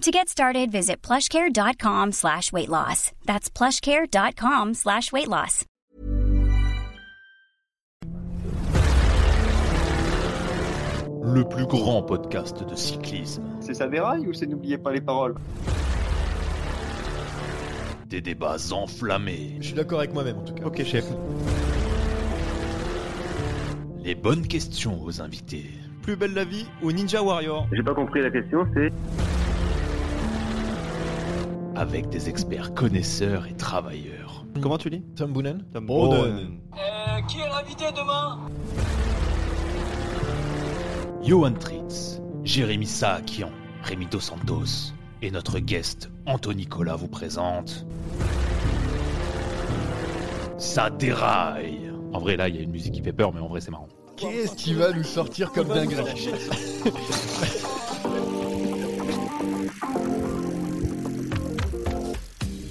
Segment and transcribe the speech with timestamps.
[0.00, 3.12] To get started, visit plushcare.com slash weight loss.
[3.26, 5.66] That's plushcare.com slash weight loss.
[11.22, 13.42] Le plus grand podcast de cyclisme.
[13.60, 15.34] C'est ça déraille ou c'est n'oubliez pas les paroles?
[18.06, 19.58] Des débats enflammés.
[19.60, 20.64] Je suis d'accord avec moi-même en tout cas.
[20.64, 21.04] Ok, chef.
[24.02, 25.66] Les bonnes questions aux invités.
[26.00, 28.90] Plus belle la vie ou Ninja Warrior J'ai pas compris la question, c'est
[31.76, 34.44] Avec des experts connaisseurs et travailleurs.
[34.60, 35.02] Comment tu dis?
[35.16, 35.64] Tom Boonen?
[35.72, 36.60] Tom Boonen.
[37.28, 38.38] qui est l'invité demain?
[41.22, 43.50] Johan Tritz, Jérémy Saakian,
[43.82, 47.86] Rémi Dos Santos et notre guest Anthony Nicolas vous présente.
[50.58, 53.48] Ça déraille En vrai, là, il y a une musique qui fait peur, mais en
[53.48, 53.88] vrai, c'est marrant.
[54.16, 56.30] Qu'est-ce qui va nous sortir comme dinguerie?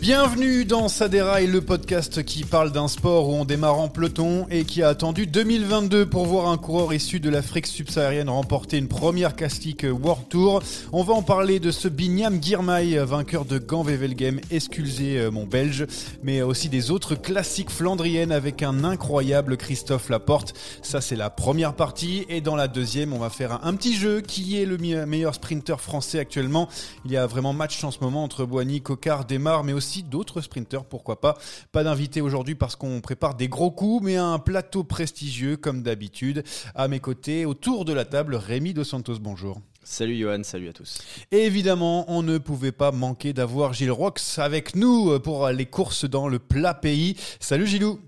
[0.10, 4.66] Bienvenue dans Saderail, le podcast qui parle d'un sport où on démarre en peloton et
[4.66, 9.36] qui a attendu 2022 pour voir un coureur issu de l'Afrique subsaharienne remporter une première
[9.36, 10.64] classique World Tour.
[10.94, 15.86] On va en parler de ce Binyam Girmay, vainqueur de Gand-Wevelgem, excusez euh, mon belge,
[16.24, 20.56] mais aussi des autres classiques flandriennes avec un incroyable Christophe Laporte.
[20.82, 24.22] Ça c'est la première partie et dans la deuxième on va faire un, petit jeu
[24.22, 26.68] qui est le me- meilleur sprinter français actuellement.
[27.06, 30.42] Il y a vraiment match en ce moment entre Boigny, Cocard, Desmar, mais aussi d'autres
[30.42, 31.38] sprinters, pourquoi pas.
[31.72, 36.44] Pas d'invité aujourd'hui parce qu'on prépare des gros coups, mais un plateau prestigieux comme d'habitude.
[36.76, 39.62] À mes côtés, autour de la table, Rémi Dos Santos, bonjour.
[39.84, 41.00] Salut Johan, salut à tous.
[41.32, 46.06] Et évidemment, on ne pouvait pas manquer d'avoir Gilles Rox avec nous pour les courses
[46.06, 47.16] dans le plat pays.
[47.40, 48.00] Salut Gilou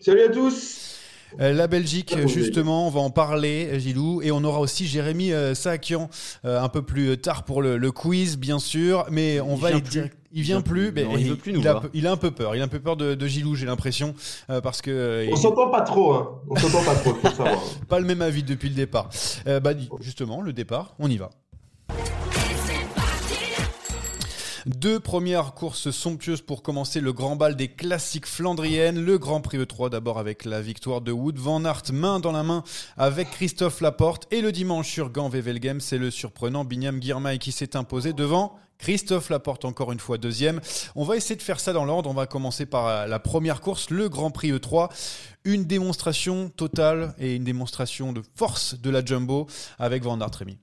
[0.00, 0.93] Salut à tous
[1.40, 5.32] Euh, La Belgique, justement, on va en parler, euh, Gilou, et on aura aussi Jérémy
[5.32, 6.08] euh, Saakian
[6.44, 9.70] euh, un peu plus tard pour le, le quiz, bien sûr, mais on Il va
[9.72, 10.08] y dire.
[10.36, 12.56] Il vient plus, mais Non, il veut plus nous a, il a un peu peur.
[12.56, 14.14] Il a un peu peur de, de Gilou, j'ai l'impression,
[14.50, 16.40] euh, parce que euh, On s'entend pas trop, hein.
[16.50, 17.62] On s'entend pas trop, faut savoir.
[17.88, 19.10] pas le même avis depuis le départ.
[19.46, 19.70] Euh, bah,
[20.00, 21.30] justement, le départ, on y va.
[24.66, 28.98] Deux premières courses somptueuses pour commencer le grand bal des classiques flandriennes.
[28.98, 32.42] Le Grand Prix E3 d'abord avec la victoire de Wood Van Aert main dans la
[32.42, 32.64] main
[32.96, 34.26] avec Christophe Laporte.
[34.30, 39.28] Et le dimanche sur Gand-Wevelgem, c'est le surprenant Binyam Girmay qui s'est imposé devant Christophe
[39.28, 40.62] Laporte encore une fois deuxième.
[40.96, 42.08] On va essayer de faire ça dans l'ordre.
[42.08, 44.88] On va commencer par la première course, le Grand Prix E3.
[45.44, 49.46] Une démonstration totale et une démonstration de force de la Jumbo
[49.78, 50.58] avec Van Aert Rémi.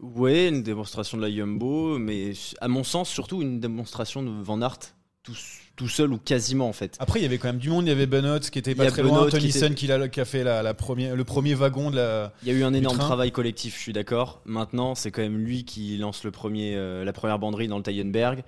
[0.00, 4.60] Ouais, une démonstration de la Jumbo, mais à mon sens, surtout une démonstration de Van
[4.60, 4.78] Aert
[5.22, 5.32] tout,
[5.74, 6.96] tout seul ou quasiment en fait.
[7.00, 7.86] Après, il y avait quand même du monde.
[7.86, 9.26] Il y avait Benoît qui était pas très Benoît loin.
[9.26, 11.90] qui Tony était- Sen qui, a, qui a fait la, la première, le premier wagon
[11.90, 12.32] de la.
[12.42, 13.06] Il y a eu un énorme train.
[13.06, 14.40] travail collectif, je suis d'accord.
[14.44, 17.82] Maintenant, c'est quand même lui qui lance le premier, euh, la première banderie dans le
[17.82, 18.44] Taillenberg.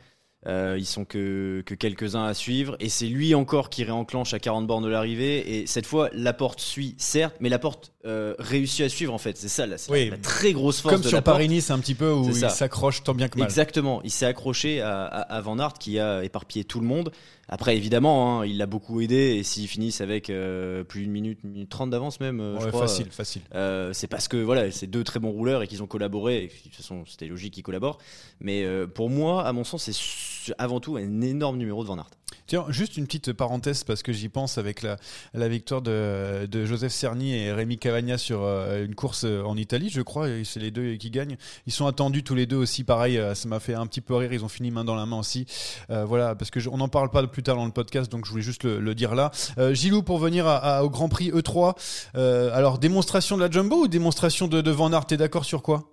[0.47, 2.76] Euh, ils sont que, que quelques-uns à suivre.
[2.78, 5.59] Et c'est lui encore qui réenclenche à 40 bornes de l'arrivée.
[5.59, 9.37] Et cette fois, Laporte suit, certes, mais Laporte euh, réussit à suivre en fait.
[9.37, 10.07] C'est ça, là, c'est Oui.
[10.07, 11.22] la, la très grosse force Comme de sur.
[11.22, 13.47] Paris-Nice, un petit peu où il s'accroche tant bien que mal.
[13.47, 17.13] Exactement, il s'est accroché à, à- à Van Aert qui a éparpillé tout le monde.
[17.51, 21.39] Après, évidemment, hein, il l'a beaucoup aidé et s'ils finissent avec euh, plus d'une minute,
[21.45, 23.41] une minute trente d'avance même, euh, je crois, facile, facile.
[23.55, 26.45] euh, c'est parce que voilà, c'est deux très bons rouleurs et qu'ils ont collaboré.
[26.45, 27.99] Et de toute façon, c'était logique qu'ils collaborent.
[28.41, 31.97] Mais euh, pour moi, à mon sens, c'est avant tout un énorme numéro de Van
[31.97, 32.11] Aert.
[32.48, 37.34] Tiens, juste une petite parenthèse parce que j'y pense avec la, victoire de, Joseph Cerny
[37.34, 40.95] et Rémi Cavagna sur euh, une course euh, en Italie, je crois, c'est les deux
[40.95, 41.36] qui gagnent.
[41.66, 44.15] Ils sont attendus tous les deux aussi, pareil, euh, ça m'a fait un petit peu
[44.15, 45.47] rire, ils ont fini main dans la main aussi.
[45.91, 48.65] Voilà, parce que n'en parle pas plus tard dans le podcast, donc je voulais juste
[48.65, 49.30] le, dire là.
[49.72, 50.47] Gilou, pour venir
[50.83, 51.75] au Grand Prix E3,
[52.15, 55.91] alors démonstration de la Jumbo ou démonstration de, de Van Aert, t'es d'accord sur quoi?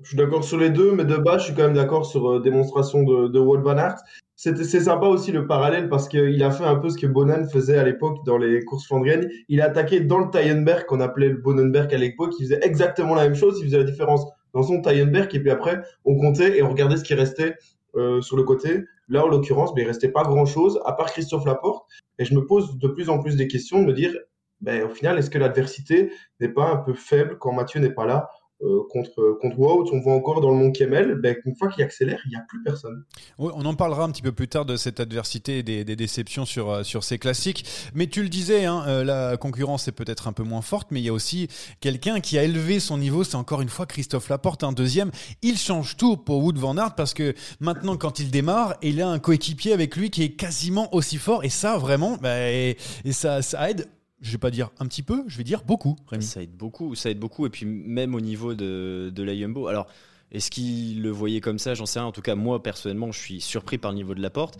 [0.00, 2.40] Je suis d'accord sur les deux, mais de base, je suis quand même d'accord sur
[2.40, 3.94] démonstration de, de Wout van.
[4.40, 7.76] C'est sympa aussi le parallèle parce qu'il a fait un peu ce que Bonan faisait
[7.76, 9.28] à l'époque dans les courses flandriennes.
[9.48, 12.34] Il a attaqué dans le Tyenberg, qu'on appelait le Bonenberg à l'époque.
[12.38, 13.58] Il faisait exactement la même chose.
[13.58, 14.24] Il faisait la différence
[14.54, 17.56] dans son Tyenberg et puis après, on comptait et on regardait ce qui restait
[17.96, 18.84] euh, sur le côté.
[19.08, 21.88] Là, en l'occurrence, ben, il restait pas grand chose à part Christophe Laporte.
[22.20, 24.16] Et je me pose de plus en plus des questions de me dire,
[24.60, 28.06] ben, au final, est-ce que l'adversité n'est pas un peu faible quand Mathieu n'est pas
[28.06, 28.30] là?
[28.60, 31.84] Euh, contre, contre Wout, on voit encore dans le Mont Kemmel, ben, une fois qu'il
[31.84, 33.04] accélère, il n'y a plus personne.
[33.38, 36.70] On en parlera un petit peu plus tard de cette adversité et des, déceptions sur,
[36.70, 37.64] euh, sur ces classiques.
[37.94, 41.00] Mais tu le disais, hein, euh, la concurrence est peut-être un peu moins forte, mais
[41.00, 41.46] il y a aussi
[41.80, 45.12] quelqu'un qui a élevé son niveau, c'est encore une fois Christophe Laporte, un deuxième.
[45.42, 49.08] Il change tout pour Wout van Aert parce que maintenant, quand il démarre, il a
[49.08, 51.44] un coéquipier avec lui qui est quasiment aussi fort.
[51.44, 53.86] Et ça, vraiment, bah, et, et ça, ça aide
[54.20, 56.24] je vais pas dire un petit peu, je vais dire beaucoup, Rémi.
[56.24, 57.46] Ça aide beaucoup, ça aide beaucoup.
[57.46, 59.68] Et puis même au niveau de, de la Yumbo.
[59.68, 59.86] Alors,
[60.30, 61.72] est-ce qu'il le voyait comme ça?
[61.74, 62.08] J'en sais rien.
[62.08, 64.58] En tout cas, moi, personnellement, je suis surpris par le niveau de la porte.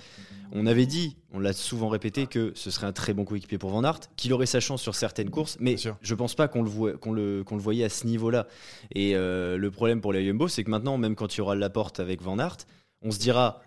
[0.53, 3.69] On avait dit, on l'a souvent répété, que ce serait un très bon coéquipier pour
[3.69, 6.99] Van Aert, qu'il aurait sa chance sur certaines courses, mais je pense pas qu'on le,
[7.13, 8.47] le, le voyait à ce niveau-là.
[8.95, 11.55] Et euh, le problème pour la Yumbo, c'est que maintenant, même quand il y aura
[11.55, 12.57] la porte avec Van Aert,
[13.03, 13.61] on se dira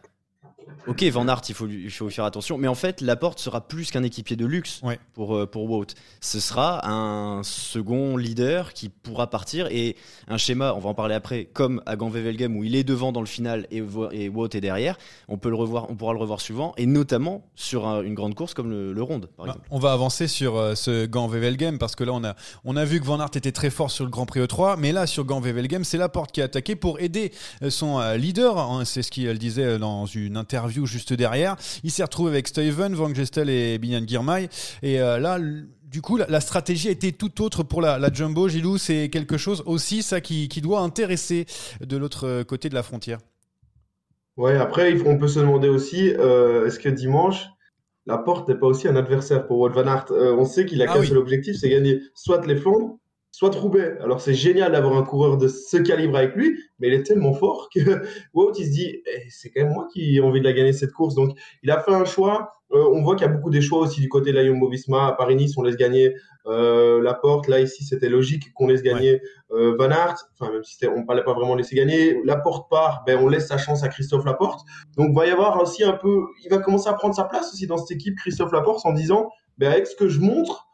[0.88, 2.58] Ok, Van Aert, il faut, lui, il faut faire attention.
[2.58, 5.00] Mais en fait, Laporte sera plus qu'un équipier de luxe ouais.
[5.14, 5.88] pour, euh, pour Wout.
[6.22, 9.96] Ce sera un second leader qui pourra partir et
[10.28, 13.20] un schéma, on va en parler après, comme à Gand-Wevelgem où il est devant dans
[13.20, 14.98] le final et, et Wout est derrière.
[15.28, 18.34] On, peut le revoir, on pourra le revoir souvent et notamment sur un, une grande
[18.34, 19.68] course comme le, le Ronde, par exemple.
[19.70, 22.36] On va avancer sur euh, ce Gand-Wevelgem parce que là, on a,
[22.66, 24.92] on a vu que Van Aert était très fort sur le Grand Prix E3, mais
[24.92, 27.32] là, sur Gand-Wevelgem, c'est Laporte qui a attaqué pour aider
[27.62, 28.58] euh, son leader.
[28.58, 31.56] Hein, c'est ce qu'il disait dans une interview juste derrière.
[31.84, 34.50] Il s'est retrouvé avec Steven, Van Gestel et Binyan Girmay.
[34.82, 35.40] Et euh, là,
[35.84, 38.48] du coup, la, la, stratégie a été tout autre pour la, la Jumbo.
[38.48, 41.46] Gilou, c'est quelque chose aussi, ça, qui, qui doit intéresser
[41.82, 43.20] de l'autre côté de la frontière.
[44.38, 47.48] Ouais, après, on peut se demander aussi, euh, est-ce que dimanche,
[48.06, 50.06] la porte n'est pas aussi un adversaire pour Wout van Aert?
[50.12, 51.08] Euh, On sait qu'il a ah qu'un oui.
[51.08, 52.98] seul objectif, c'est gagner soit les Flandres,
[53.32, 53.98] soit Roubaix.
[54.02, 57.34] Alors c'est génial d'avoir un coureur de ce calibre avec lui, mais il est tellement
[57.34, 57.80] fort que
[58.34, 60.74] Wout il se dit eh, c'est quand même moi qui ai envie de la gagner
[60.74, 61.16] cette course.
[61.16, 62.52] Donc il a fait un choix.
[62.74, 65.08] Euh, on voit qu'il y a beaucoup des choix aussi du côté de la Jumbo-Visma.
[65.08, 67.48] À Paris-Nice, on laisse gagner euh, la porte.
[67.48, 69.22] Là ici, c'était logique qu'on laisse gagner ouais.
[69.52, 70.16] euh, Van Aert.
[70.34, 72.22] Enfin même si on parlait pas vraiment laisser gagner.
[72.26, 74.66] La porte part, ben on laisse sa chance à Christophe Laporte.
[74.98, 77.66] Donc va y avoir aussi un peu, il va commencer à prendre sa place aussi
[77.66, 80.68] dans cette équipe Christophe Laporte en disant ben avec ce que je montre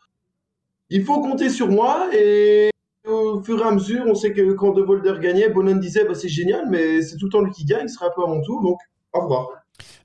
[0.90, 2.70] il faut compter sur moi et
[3.08, 6.16] au fur et à mesure, on sait que quand De Volder gagnait, Bonan disait bah,
[6.16, 8.28] c'est génial, mais c'est tout le temps lui qui gagne, ce sera un peu à
[8.28, 8.80] mon tour, donc
[9.14, 9.48] au revoir.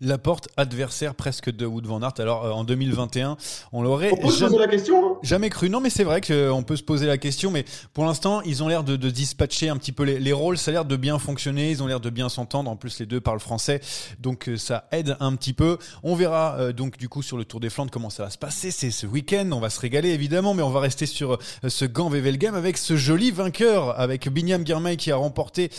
[0.00, 2.14] La porte adversaire presque de Wood Van Aert.
[2.18, 3.36] Alors euh, en 2021,
[3.72, 5.06] on l'aurait on peut se poser la question.
[5.06, 5.70] Hein jamais cru.
[5.70, 7.50] Non, mais c'est vrai qu'on peut se poser la question.
[7.50, 7.64] Mais
[7.94, 10.58] pour l'instant, ils ont l'air de, de, dispatcher un petit peu les, les, rôles.
[10.58, 11.70] Ça a l'air de bien fonctionner.
[11.70, 12.70] Ils ont l'air de bien s'entendre.
[12.70, 13.80] En plus, les deux parlent français,
[14.18, 15.78] donc euh, ça aide un petit peu.
[16.02, 18.38] On verra euh, donc du coup sur le Tour des Flandres comment ça va se
[18.38, 18.70] passer.
[18.70, 19.48] C'est ce week-end.
[19.52, 22.76] On va se régaler évidemment, mais on va rester sur euh, ce Gant Wevelgem avec
[22.76, 25.70] ce joli vainqueur, avec Binyam Girmay qui a remporté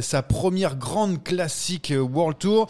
[0.00, 2.68] sa première grande classique World Tour.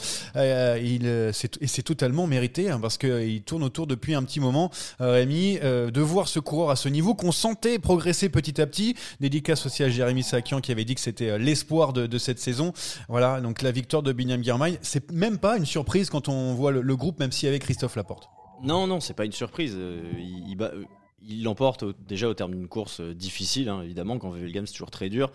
[0.79, 4.71] Il et c'est totalement mérité hein, parce qu'il tourne autour depuis un petit moment,
[5.01, 8.67] euh, Rémi, euh, de voir ce coureur à ce niveau qu'on sentait progresser petit à
[8.67, 8.95] petit.
[9.21, 12.73] Dédicace aussi à Jérémy Sakian qui avait dit que c'était l'espoir de, cette saison.
[13.09, 16.71] Voilà, donc la victoire de Binyam Girmay, c'est même pas une surprise quand on voit
[16.71, 18.29] le, le groupe, même s'il y avait Christophe Laporte.
[18.63, 19.77] Non, non, c'est pas une surprise.
[20.19, 25.09] il, l'emporte déjà au terme d'une course difficile, hein, évidemment, quand Wevelgem c'est toujours très
[25.09, 25.33] dur.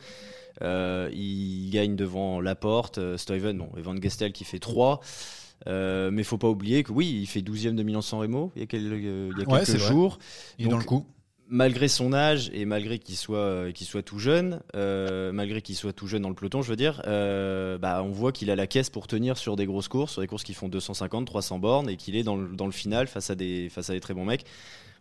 [0.61, 5.01] Euh, il gagne devant Laporte, Stuyven, bon, et Van Gestel qui fait 3.
[5.65, 8.63] Euh, mais faut pas oublier que oui, il fait 12e de Milan-San Remo il y
[8.63, 10.19] a, quel, euh, il y a ouais, quelques jours.
[10.59, 11.05] Il est dans le coup.
[11.49, 15.93] Malgré son âge et malgré qu'il soit, qu'il soit tout jeune, euh, malgré qu'il soit
[15.93, 18.67] tout jeune dans le peloton, je veux dire, euh, bah, on voit qu'il a la
[18.67, 21.89] caisse pour tenir sur des grosses courses, sur des courses qui font 250, 300 bornes
[21.89, 24.13] et qu'il est dans le, dans le final face à, des, face à des très
[24.13, 24.45] bons mecs.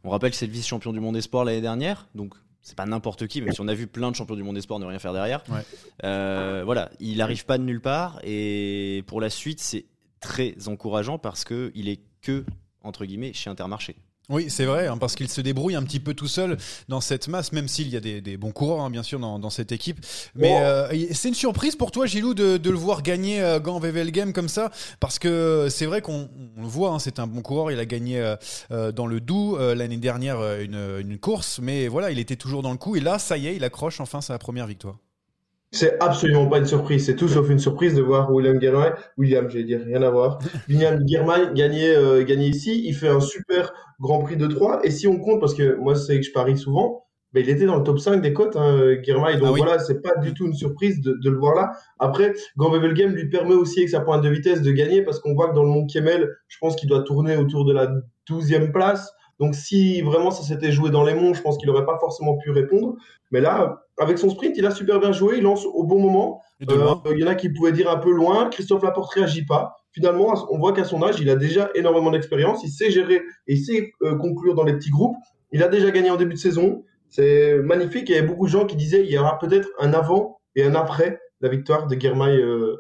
[0.04, 2.34] On rappelle que c'est le vice-champion du monde espoir l'année dernière, donc
[2.66, 4.80] c'est pas n'importe qui, même si on a vu plein de champions du monde espoir
[4.80, 5.44] ne rien faire derrière.
[5.48, 5.62] Ouais.
[6.02, 9.84] Euh, voilà, il arrive pas de nulle part et pour la suite, c'est
[10.18, 12.44] très encourageant parce que il est que
[12.82, 13.94] entre guillemets chez Intermarché.
[14.28, 16.56] Oui, c'est vrai, hein, parce qu'il se débrouille un petit peu tout seul
[16.88, 19.70] dans cette masse, même s'il y a des, bons coureurs, hein, bien sûr, dans, cette
[19.70, 20.04] équipe.
[20.34, 24.10] Mais euh, c'est une surprise pour toi, Gilou, de, le voir gagner euh, Gant VVL
[24.10, 27.70] Game comme ça, parce que c'est vrai qu'on le voit, hein, c'est un bon coureur.
[27.70, 28.18] Il a gagné
[28.72, 32.78] euh, dans le Doubs l'année dernière une, course, mais voilà, il était toujours dans le
[32.78, 32.96] coup.
[32.96, 34.96] Et là, ça y est, il accroche enfin sa première victoire.
[35.72, 37.04] C'est absolument pas une surprise.
[37.04, 40.38] C'est tout sauf une surprise de voir William Girmay, William, j'allais dire, rien à voir.
[40.68, 42.82] William Girmay gagner, euh, gagner ici.
[42.86, 44.80] Il fait un super Grand Prix de 3.
[44.84, 47.66] Et si on compte, parce que moi, c'est que je parie souvent, mais il était
[47.66, 48.96] dans le top 5 des cotes, hein.
[49.04, 51.72] Donc ah voilà, c'est pas du tout une surprise de, de, le voir là.
[51.98, 55.20] Après, Grand Bevel Game lui permet aussi, avec sa pointe de vitesse, de gagner parce
[55.20, 57.88] qu'on voit que dans le monde Kemel, je pense qu'il doit tourner autour de la
[58.30, 59.12] 12e place.
[59.38, 62.36] Donc si vraiment ça s'était joué dans les monts, je pense qu'il n'aurait pas forcément
[62.36, 62.94] pu répondre.
[63.30, 66.40] Mais là, avec son sprint, il a super bien joué, il lance au bon moment.
[66.70, 68.48] Euh, il y en a qui pouvaient dire un peu loin.
[68.48, 69.76] Christophe Laporte réagit pas.
[69.92, 72.62] Finalement, on voit qu'à son âge, il a déjà énormément d'expérience.
[72.64, 75.16] Il sait gérer et il sait euh, conclure dans les petits groupes.
[75.52, 76.84] Il a déjà gagné en début de saison.
[77.10, 78.08] C'est magnifique.
[78.08, 80.64] Il y avait beaucoup de gens qui disaient il y aura peut-être un avant et
[80.64, 82.76] un après la victoire de Guermail euh,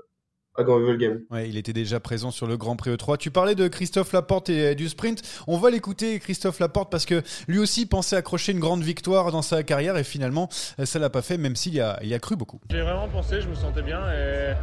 [0.64, 1.20] Game.
[1.30, 3.18] Ouais, il était déjà présent sur le Grand Prix E3.
[3.18, 5.22] Tu parlais de Christophe Laporte et du sprint.
[5.46, 9.42] On va l'écouter, Christophe Laporte, parce que lui aussi pensait accrocher une grande victoire dans
[9.42, 12.18] sa carrière et finalement, ça l'a pas fait, même s'il y a, il y a
[12.18, 12.60] cru beaucoup.
[12.70, 14.54] J'ai vraiment pensé, je me sentais bien et,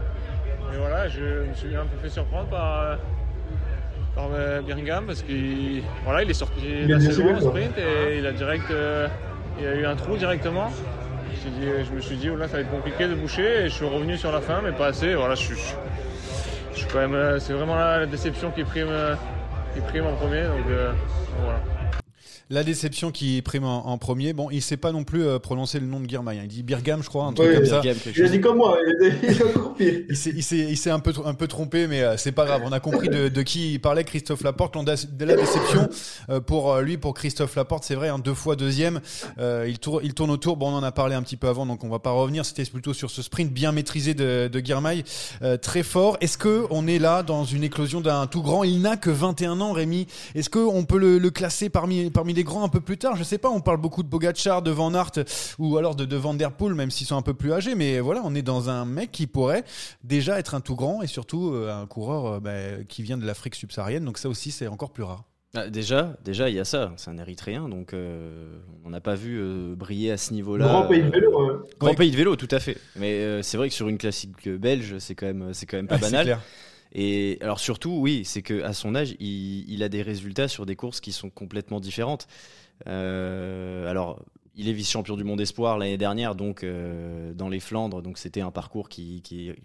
[0.78, 2.98] voilà, je me suis un peu fait surprendre par,
[4.16, 8.26] par euh, Birmingham parce qu'il voilà, il est sorti la saison au sprint et il
[8.26, 9.08] a direct, euh,
[9.60, 10.72] il a eu un trou directement
[11.44, 13.66] je me suis dit, oh là, ça va être compliqué de boucher.
[13.66, 15.14] Et je suis revenu sur la fin, mais pas assez.
[15.16, 17.16] Voilà, je, suis quand même.
[17.16, 19.16] Euh, c'est vraiment la, déception qui prime, euh,
[19.74, 20.44] qui prime en premier.
[20.44, 20.92] Donc, euh,
[21.42, 21.73] voilà
[22.54, 24.34] la déception qui prime en, premier.
[24.34, 26.38] Bon, il sait pas non plus euh, prononcer le nom de Girmay.
[26.38, 26.42] Hein.
[26.44, 27.82] Il dit Birgam, je crois, un truc comme ça.
[27.84, 28.78] Il a dit comme moi.
[29.80, 32.62] Il s'est un peu un peu trompé, mais euh, c'est pas grave.
[32.64, 34.74] On a compris de, qui il parlait, Christophe Laporte.
[34.74, 35.90] De la déception
[36.30, 39.02] euh, pour lui, pour Christophe Laporte, c'est vrai, hein, deux fois deuxième.
[39.40, 40.58] il, tourne, il tourne autour.
[40.58, 42.46] Bon, on en a parlé un petit peu avant, donc on va pas revenir.
[42.46, 46.18] C'était plutôt sur ce sprint bien maîtrisé de, de très fort.
[46.22, 48.64] Est-ce que on est là dans une éclosion d'un tout grand?
[48.64, 50.06] Il n'a que 21 ans, Rémi.
[50.36, 53.16] Est-ce que on peut le, le classer parmi parmi les grands un peu plus tard.
[53.16, 55.12] Je sais pas, on parle beaucoup de Bogachar, de Van Aert
[55.60, 57.76] ou alors de, de Van Der Poel, même s'ils sont un peu plus âgés.
[57.76, 59.64] Mais voilà, on est dans un mec qui pourrait
[60.04, 63.26] déjà être un tout grand et surtout euh, un coureur euh, bah, qui vient de
[63.26, 64.06] l'Afrique subsaharienne.
[64.06, 65.24] Donc ça aussi, c'est encore plus rare.
[65.56, 66.94] Ah, déjà, déjà, il y a ça.
[66.98, 69.40] C'est un Érythréen, donc euh, on n'a pas vu
[69.76, 70.66] briller à ce niveau-là.
[70.66, 71.64] Grand pays de vélo.
[71.80, 72.78] Grand pays de vélo, tout à fait.
[72.96, 76.00] Mais c'est vrai que sur une classique belge, c'est quand même, c'est quand même pas
[76.00, 76.40] banal.
[76.94, 80.76] Et alors surtout, oui, c'est que à son âge, il, a des résultats sur des
[80.76, 82.28] courses qui sont complètement différentes.
[82.88, 84.24] Euh, alors,
[84.56, 88.42] il est vice-champion du monde espoir l'année dernière, donc euh, dans les Flandres, donc c'était
[88.42, 89.56] un parcours qui, qui est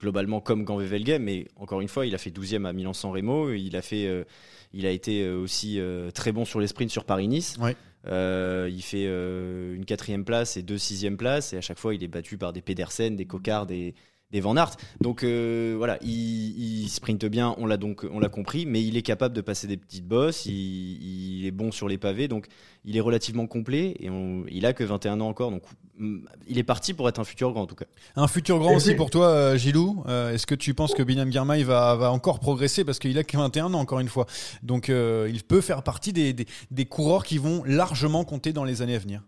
[0.00, 3.52] globalement comme Gant Wevelgem, mais encore une fois, il a fait 12e à Milan-San Remo,
[3.52, 4.24] il a fait, euh,
[4.72, 5.78] il a été aussi
[6.14, 7.58] très bon sur les sprints sur Paris-Nice.
[8.06, 12.08] il fait une quatrième place et deux sixième places, et à chaque fois, il est
[12.08, 13.94] battu par des Pedersen, des Cocards, des
[14.30, 14.76] des Van Aert.
[15.00, 18.96] Donc euh, voilà, il, il, sprinte bien, on l'a donc on l'a compris, mais il
[18.96, 22.46] est capable de passer des petites bosses, il, est bon sur les pavés, donc
[22.84, 24.10] il est relativement complet et
[24.50, 25.62] il a que 21 ans encore, donc
[25.98, 27.86] mm, il est parti pour être un futur grand en tout cas.
[28.16, 30.02] Un futur grand aussi pour toi, euh, Gilou.
[30.08, 33.24] Euh, est-ce que tu penses que Binyam Girmay va, va encore progresser parce qu'il a
[33.24, 34.26] que 21 ans encore une fois,
[34.62, 38.82] donc il peut faire partie des, des, des coureurs qui vont largement compter dans les
[38.82, 39.22] années à venir.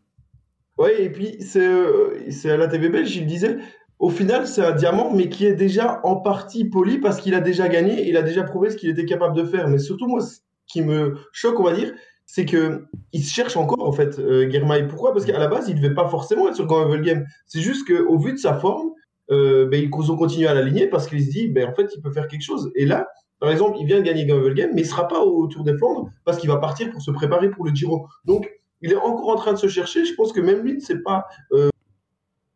[0.81, 3.59] Oui, et puis c'est à la TV belge, il disait
[4.01, 7.41] au final, c'est un diamant, mais qui est déjà en partie poli parce qu'il a
[7.41, 9.69] déjà gagné, il a déjà prouvé ce qu'il était capable de faire.
[9.69, 11.93] Mais surtout, moi, ce qui me choque, on va dire,
[12.25, 15.13] c'est que il se cherche encore, en fait, euh, Pourquoi?
[15.13, 17.27] Parce qu'à la base, il ne devait pas forcément être sur Grand Level Game.
[17.47, 18.91] C'est juste qu'au vu de sa forme,
[19.31, 22.01] euh, ben, ils ont continué à l'aligner parce qu'il se dit, ben, en fait, il
[22.01, 22.71] peut faire quelque chose.
[22.77, 23.07] Et là,
[23.39, 25.47] par exemple, il vient de gagner Grand Level Game, mais il ne sera pas au
[25.47, 28.07] Tour des Flandres parce qu'il va partir pour se préparer pour le Giro.
[28.25, 30.07] Donc, il est encore en train de se chercher.
[30.07, 31.69] Je pense que même lui ne sait pas euh,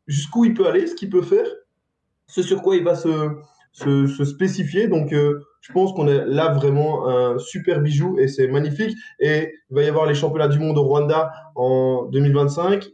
[0.07, 1.47] jusqu'où il peut aller, ce qu'il peut faire,
[2.27, 3.31] ce sur quoi il va se,
[3.73, 4.89] se, spécifier.
[4.89, 8.97] Donc, euh, je pense qu'on est là vraiment un super bijou et c'est magnifique.
[9.21, 12.94] Et il va y avoir les championnats du monde au Rwanda en 2025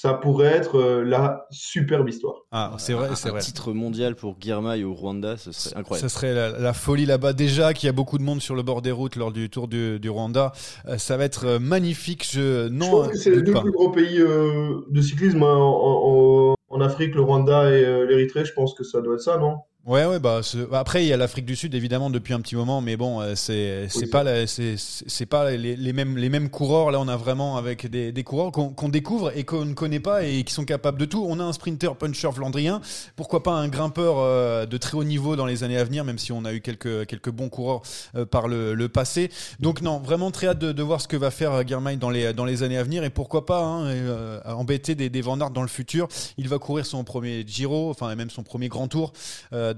[0.00, 2.36] ça pourrait être euh, la superbe histoire.
[2.52, 3.40] Ah, c'est vrai, c'est vrai.
[3.40, 6.08] Un titre mondial pour Girmay au Rwanda, ce serait incroyable.
[6.08, 7.34] Ce serait la, folie là-bas.
[7.34, 9.68] Déjà qu'il y a beaucoup de monde sur le bord des routes lors du Tour
[9.68, 10.52] du, Rwanda,
[10.88, 12.26] euh, ça va être euh, magnifique.
[12.32, 16.80] Je, non, je pense que c'est les deux plus gros pays de cyclisme hein, en,
[16.80, 18.46] Afrique, le Rwanda et l'Érythrée.
[18.46, 19.58] Je pense que ça doit être ça, non?
[19.86, 22.54] Ouais, ouais, bah, bah après il y a l'Afrique du Sud évidemment depuis un petit
[22.54, 26.90] moment, mais bon, euh, c'est c'est pas c'est pas les, les, mêmes les mêmes coureurs.
[26.90, 30.24] Là, on a vraiment avec des, des coureurs qu'on découvre et qu'on ne connaît pas
[30.24, 31.24] et qui sont capables de tout.
[31.26, 32.82] On a un sprinter puncher flandrien,
[33.16, 36.18] pourquoi pas un grimpeur euh, de très haut niveau dans les années à venir, même
[36.18, 37.80] si on a eu quelques quelques bons coureurs
[38.16, 39.30] euh, par le, le, passé.
[39.60, 42.34] Donc non, vraiment très hâte de, de voir ce que va faire Germain dans les
[42.34, 45.62] dans les années à venir et pourquoi pas hein, embêter des, des Van Aert dans
[45.62, 46.06] le futur.
[46.36, 49.14] Il va courir son premier Giro, enfin même son premier grand tour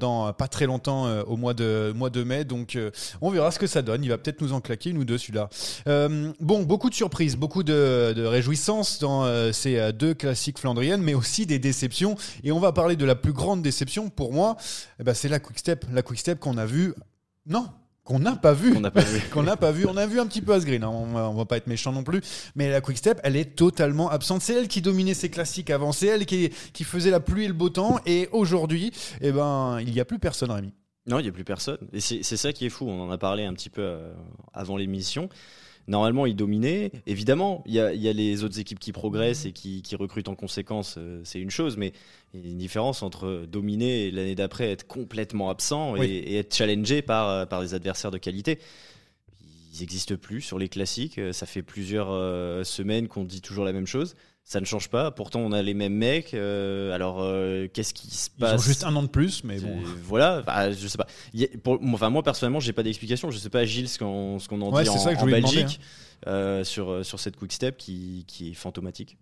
[0.02, 2.44] dans pas très longtemps euh, au mois de, mois de mai.
[2.44, 2.90] Donc euh,
[3.20, 4.04] on verra ce que ça donne.
[4.04, 5.48] Il va peut-être nous en claquer nous deux celui-là.
[5.86, 11.14] Euh, bon, beaucoup de surprises, beaucoup de, de réjouissances dans ces deux classiques flandriennes, mais
[11.14, 12.16] aussi des déceptions.
[12.44, 14.56] Et on va parler de la plus grande déception pour moi.
[15.00, 15.86] Eh ben, c'est la Quick Step.
[15.92, 16.94] La Quick Step qu'on a vue.
[17.46, 17.68] Non,
[18.04, 18.74] qu'on n'a pas vu.
[18.74, 19.20] Qu'on n'a pas vu.
[19.32, 19.86] qu'on n'a pas vu.
[19.86, 20.88] On a vu un petit peu Asgreen, hein.
[20.88, 22.20] on, va, va pas être méchant non plus.
[22.56, 24.42] Mais la Quick Step, elle est totalement absente.
[24.42, 25.92] C'est elle qui dominait ses classiques avant.
[25.92, 28.00] C'est elle qui, qui faisait la pluie et le beau temps.
[28.06, 30.72] Et aujourd'hui, eh ben, il n'y a plus personne, Rémi.
[31.06, 31.78] Non, il n'y a plus personne.
[31.92, 32.88] Et c'est ça qui est fou.
[32.88, 34.12] On en a parlé un petit peu euh,
[34.52, 35.28] avant l'émission.
[35.88, 36.92] Normalement, il dominait.
[37.06, 41.20] Évidemment, il y, a, les autres équipes qui progressent et qui, recrutent en conséquence, euh,
[41.24, 41.92] c'est une chose, mais
[42.34, 46.54] il y a une différence entre dominer et l'année d'après être complètement absent et, être
[46.54, 48.58] challengé par, euh, par des adversaires de qualité.
[49.74, 51.18] Ils n'existent plus sur les classiques.
[51.18, 55.10] Euh, ça fait plusieurs semaines qu'on dit toujours la même chose ça ne change pas.
[55.10, 56.34] Pourtant, on a les mêmes mecs.
[56.34, 57.26] alors,
[57.72, 59.78] qu'est-ce qui se passe Ils ont juste un an de plus, mais bon.
[60.04, 61.06] Voilà, bah, je sais pas.
[61.62, 63.30] pour, enfin, moi personnellement, j'ai pas d'explication.
[63.30, 65.80] Je sais pas, Gilles, ce qu'on qu'on en dit en, Belgique
[66.26, 66.30] hein.
[66.30, 69.16] euh, sur sur cette quick step qui, qui est fantomatique.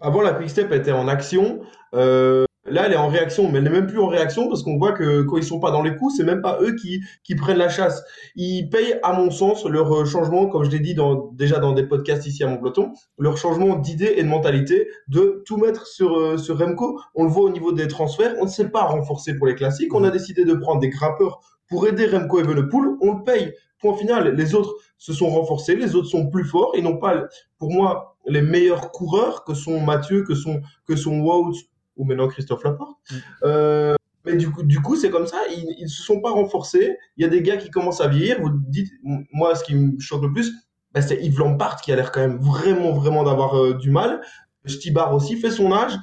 [0.00, 1.60] Avant, la quick step était en action.
[1.94, 4.78] Euh, Là, elle est en réaction, mais elle n'est même plus en réaction parce qu'on
[4.78, 7.58] voit que quand ils sont pas dans les coups, c'est même pas eux qui, prennent
[7.58, 8.02] la chasse.
[8.36, 10.96] Ils payent, à mon sens, leur euh, changement, comme je l'ai dit
[11.32, 15.42] déjà dans des podcasts ici à mon peloton, leur changement d'idée et de mentalité de
[15.46, 17.00] tout mettre sur, euh, sur Remco.
[17.14, 18.34] On le voit au niveau des transferts.
[18.40, 19.94] On ne sait pas renforcer pour les classiques.
[19.94, 22.96] On a décidé de prendre des grappeurs pour aider Remco Evenepoel.
[23.00, 23.52] On le paye.
[23.80, 24.34] Point final.
[24.34, 25.74] Les autres se sont renforcés.
[25.74, 26.72] Les autres sont plus forts.
[26.76, 27.24] Ils n'ont pas,
[27.58, 31.54] pour moi, les meilleurs coureurs que sont Mathieu, que sont, que sont Wout
[31.96, 32.98] ou maintenant Christophe Laporte.
[33.10, 33.16] Mm.
[33.44, 33.94] Euh,
[34.24, 35.38] mais du coup, du coup, c'est comme ça.
[35.50, 36.96] Ils, ne se sont pas renforcés.
[37.16, 38.40] Il y a des gars qui commencent à vieillir.
[38.40, 38.92] Vous dites,
[39.32, 40.52] moi, ce qui me choque le plus,
[40.92, 44.20] bah, c'est Yves Lampard qui a l'air quand même vraiment, vraiment d'avoir euh, du mal.
[44.66, 45.94] Stibar aussi fait son âge.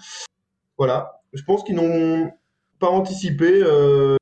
[0.77, 1.21] Voilà.
[1.33, 2.31] Je pense qu'ils n'ont
[2.79, 4.16] pas anticipé euh,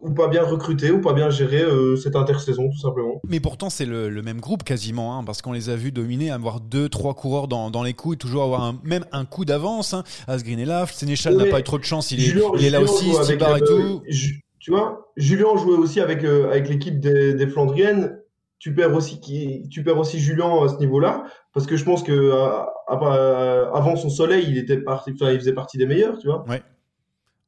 [0.00, 3.20] ou pas bien recruté ou pas bien géré euh, cette intersaison tout simplement.
[3.28, 6.60] Mais pourtant c'est le, même groupe quasiment hein, parce qu'on les a vus dominer, avoir
[6.60, 9.94] deux trois coureurs dans, dans les coups et toujours avoir un, même un coup d'avance.
[9.94, 10.04] Hein.
[10.26, 12.80] Asgreen est là, Sénéchal n'a pas eu trop de chance, il est, il est là
[12.80, 14.02] aussi, Stibar et tout.
[14.58, 18.16] tu vois, Julien jouait aussi avec euh, avec l'équipe des, des, Flandriennes.
[18.58, 22.02] Tu perds aussi qui, tu perds aussi Julien à ce niveau-là parce que je pense
[22.02, 26.44] que euh, avant son soleil, il était parti, il faisait partie des meilleurs, tu vois.
[26.48, 26.62] Ouais.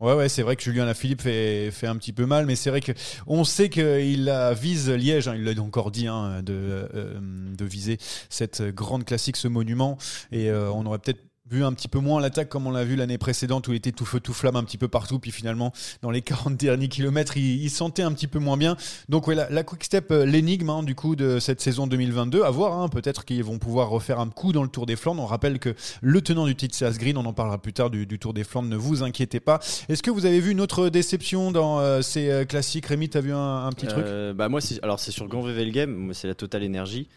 [0.03, 2.71] Ouais, ouais, c'est vrai que Julien Lafilippe fait, fait un petit peu mal, mais c'est
[2.71, 2.91] vrai que
[3.29, 4.29] on sait qu'il
[4.61, 6.53] vise Liège, hein, il l'a encore dit, hein, de,
[6.93, 9.97] euh, de viser cette grande classique, ce monument,
[10.33, 11.21] et euh, on aurait peut-être
[11.53, 13.93] vu un petit peu moins l'attaque comme on l'a vu l'année précédente où il était
[13.93, 15.19] tout feu tout flamme un petit peu partout.
[15.19, 18.77] Puis finalement dans les 40 derniers kilomètres il, sentait un petit peu moins bien.
[19.09, 22.43] Donc ouais, la, la quick step euh, l'énigme hein, du coup de cette saison 2022
[22.43, 25.23] à voir hein, peut-être qu'ils vont pouvoir refaire un coup dans le Tour des Flandres.
[25.23, 27.17] On rappelle que le tenant du titre c'est Asgreen.
[27.17, 28.69] On en parlera plus tard du, Tour des Flandres.
[28.69, 29.61] Ne vous inquiétez pas.
[29.89, 32.87] Est-ce que vous avez vu une autre déception dans euh, ces euh, classiques?
[32.87, 34.05] Rémi t'as vu un, petit truc?
[34.35, 37.09] Bah moi alors c'est sur Grand Game c'est la Total Energy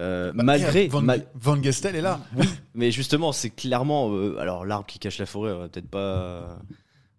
[0.00, 2.20] euh, bah, malgré Van, Gestel est là.
[2.36, 5.52] Oui, mais justement, c'est clairement euh, alors l'arbre qui cache la forêt.
[5.52, 6.58] On va peut-être pas,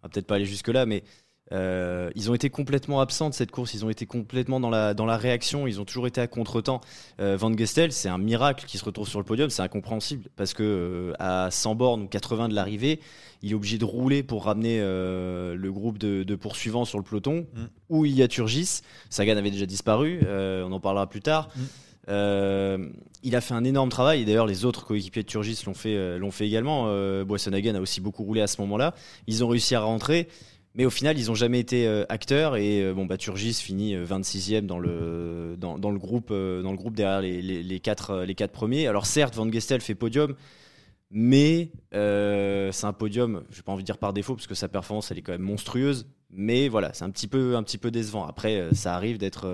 [0.02, 1.04] va peut-être pas aller jusque là, mais
[1.52, 3.74] euh, ils ont été complètement absents de cette course.
[3.74, 5.67] Ils ont été complètement dans la dans la réaction.
[5.67, 6.82] Ils ont toujours été à contretemps.
[7.20, 9.50] Van Gestel, c'est un miracle qui se retrouve sur le podium.
[9.50, 13.00] C'est incompréhensible parce que à 100 bornes ou 80 de l'arrivée,
[13.44, 17.46] il est obligé de rouler pour ramener le groupe de, poursuivants sur le peloton.
[17.54, 17.63] Mm.
[17.89, 18.82] Où il y a Turgis.
[19.10, 20.22] Sagan avait déjà disparu.
[20.26, 21.50] on en parlera plus tard.
[21.56, 21.62] Mm.
[22.10, 22.90] Euh,
[23.24, 25.96] il a fait un énorme travail, et d'ailleurs les autres coéquipiers de Turgis l'ont fait,
[25.96, 26.86] euh, l'ont fait également.
[26.88, 28.96] Euh, Boissonhagen a aussi beaucoup roulé à ce moment-là.
[29.28, 30.28] Ils ont réussi à rentrer,
[30.74, 32.56] mais au final ils n'ont jamais été euh, acteurs.
[32.56, 35.56] Et bon, bah, Turgis finit 26e dans le,
[35.98, 38.88] groupe, dans le groupe derrière les, les, quatre, premiers.
[38.88, 40.36] Alors certes, Van Gestel fait podium,
[41.12, 44.68] mais c'est un podium, je n'ai pas envie de dire par défaut, parce que sa
[44.68, 46.08] performance elle est quand même monstrueuse.
[46.34, 48.26] Mais voilà, c'est un petit peu décevant.
[48.26, 49.48] Après, ça arrive d'être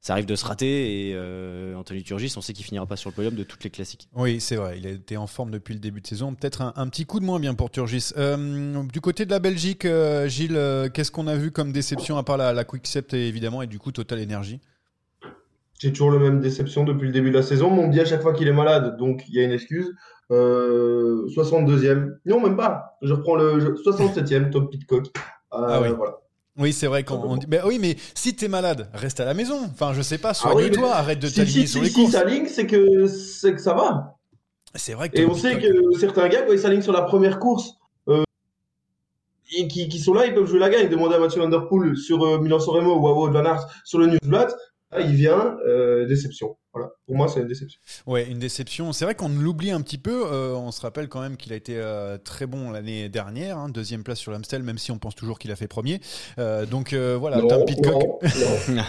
[0.00, 3.10] ça arrive de se rater et euh, Anthony Turgis, on sait qu'il finira pas sur
[3.10, 4.08] le podium de toutes les classiques.
[4.14, 6.34] Oui, c'est vrai, il a été en forme depuis le début de saison.
[6.34, 8.12] Peut-être un, petit coup de moins bien pour Turgis.
[8.16, 10.58] Euh, du côté de la Belgique, euh, Gilles,
[10.94, 13.92] qu'est-ce qu'on a vu comme déception à part la, la Quickstep évidemment et du coup
[13.92, 14.60] Total Energy?
[15.78, 17.70] J'ai toujours la même déception depuis le début de la saison.
[17.70, 19.94] Mon dit à chaque fois qu'il est malade, donc il y a une excuse.
[20.30, 22.96] 62e, non même pas.
[23.02, 25.06] Je reprends le 67e, Top Pitcock.
[25.50, 25.88] ah oui.
[25.96, 26.20] Voilà.
[26.60, 27.46] Oui, c'est vrai qu'on dit.
[27.48, 29.60] Mais oui, mais si t'es malade, reste à la maison.
[29.72, 32.10] Enfin, je sais pas, soigne-toi, arrête de t'aligner sur les si courses.
[32.10, 34.18] Si s'aligne, c'est que c'est que ça va.
[34.74, 37.40] C'est vrai que Et on sait que certains gars, quand ils s'alignent sur la première
[37.40, 37.72] course,
[38.08, 38.22] euh,
[39.56, 40.88] et qui, qui, sont là, ils peuvent jouer la gagne.
[40.88, 43.66] Demandez à Mathieu Van Der Poel sur euh, Milan-San Remo ou à Wout Van Aert
[43.84, 44.54] sur le Newsblad.
[44.92, 46.56] Là, il vient, euh, déception.
[46.72, 46.90] Voilà.
[47.06, 47.80] Pour moi, c'est une déception.
[48.06, 48.92] Ouais, une déception.
[48.92, 50.24] C'est vrai qu'on l'oublie un petit peu.
[50.30, 53.68] Euh, on se rappelle quand même qu'il a été euh, très bon l'année dernière, hein,
[53.68, 56.00] deuxième place sur l'Amstel, même si on pense toujours qu'il a fait premier.
[56.38, 57.94] Euh, donc voilà, non, Tom Pitcock.
[58.02, 58.18] Non,
[58.74, 58.82] non.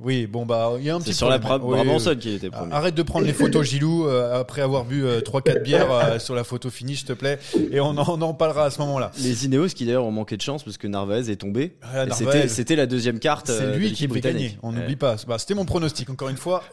[0.00, 1.84] oui, bon bah, il y a un petit sur la problème.
[1.84, 2.72] Brabanson qui était premier.
[2.72, 6.98] Arrête de prendre les photos Gilou après avoir bu 3-4 bières sur la photo finish,
[6.98, 7.38] s'il te plaît,
[7.70, 9.12] et on en, on en parlera à ce moment-là.
[9.22, 11.76] Les Ineos qui d'ailleurs ont manqué de chance parce que Narvaez est tombé.
[11.82, 12.06] Ah,
[12.48, 13.46] C'était la deuxième carte.
[13.48, 14.42] C'est lui qui devait britannique.
[14.48, 14.58] gagner.
[14.64, 15.14] On n'oublie pas.
[15.28, 16.10] Bah, C'était mon pronostic.
[16.10, 16.64] Encore une fois,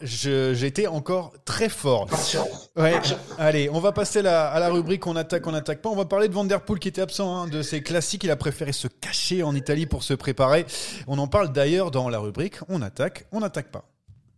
[0.54, 2.06] j'étais encore très fort.
[2.76, 3.00] Ouais.
[3.38, 5.88] Allez, on va passer la, à la rubrique on attaque, on attaque pas.
[5.90, 8.24] On va parler de Vanderpool qui était absent hein, de ses classiques.
[8.24, 10.66] Il a préféré se cacher en Italie pour se préparer.
[11.06, 13.84] On en parle d'ailleurs dans la rubrique on attaque, on attaque pas.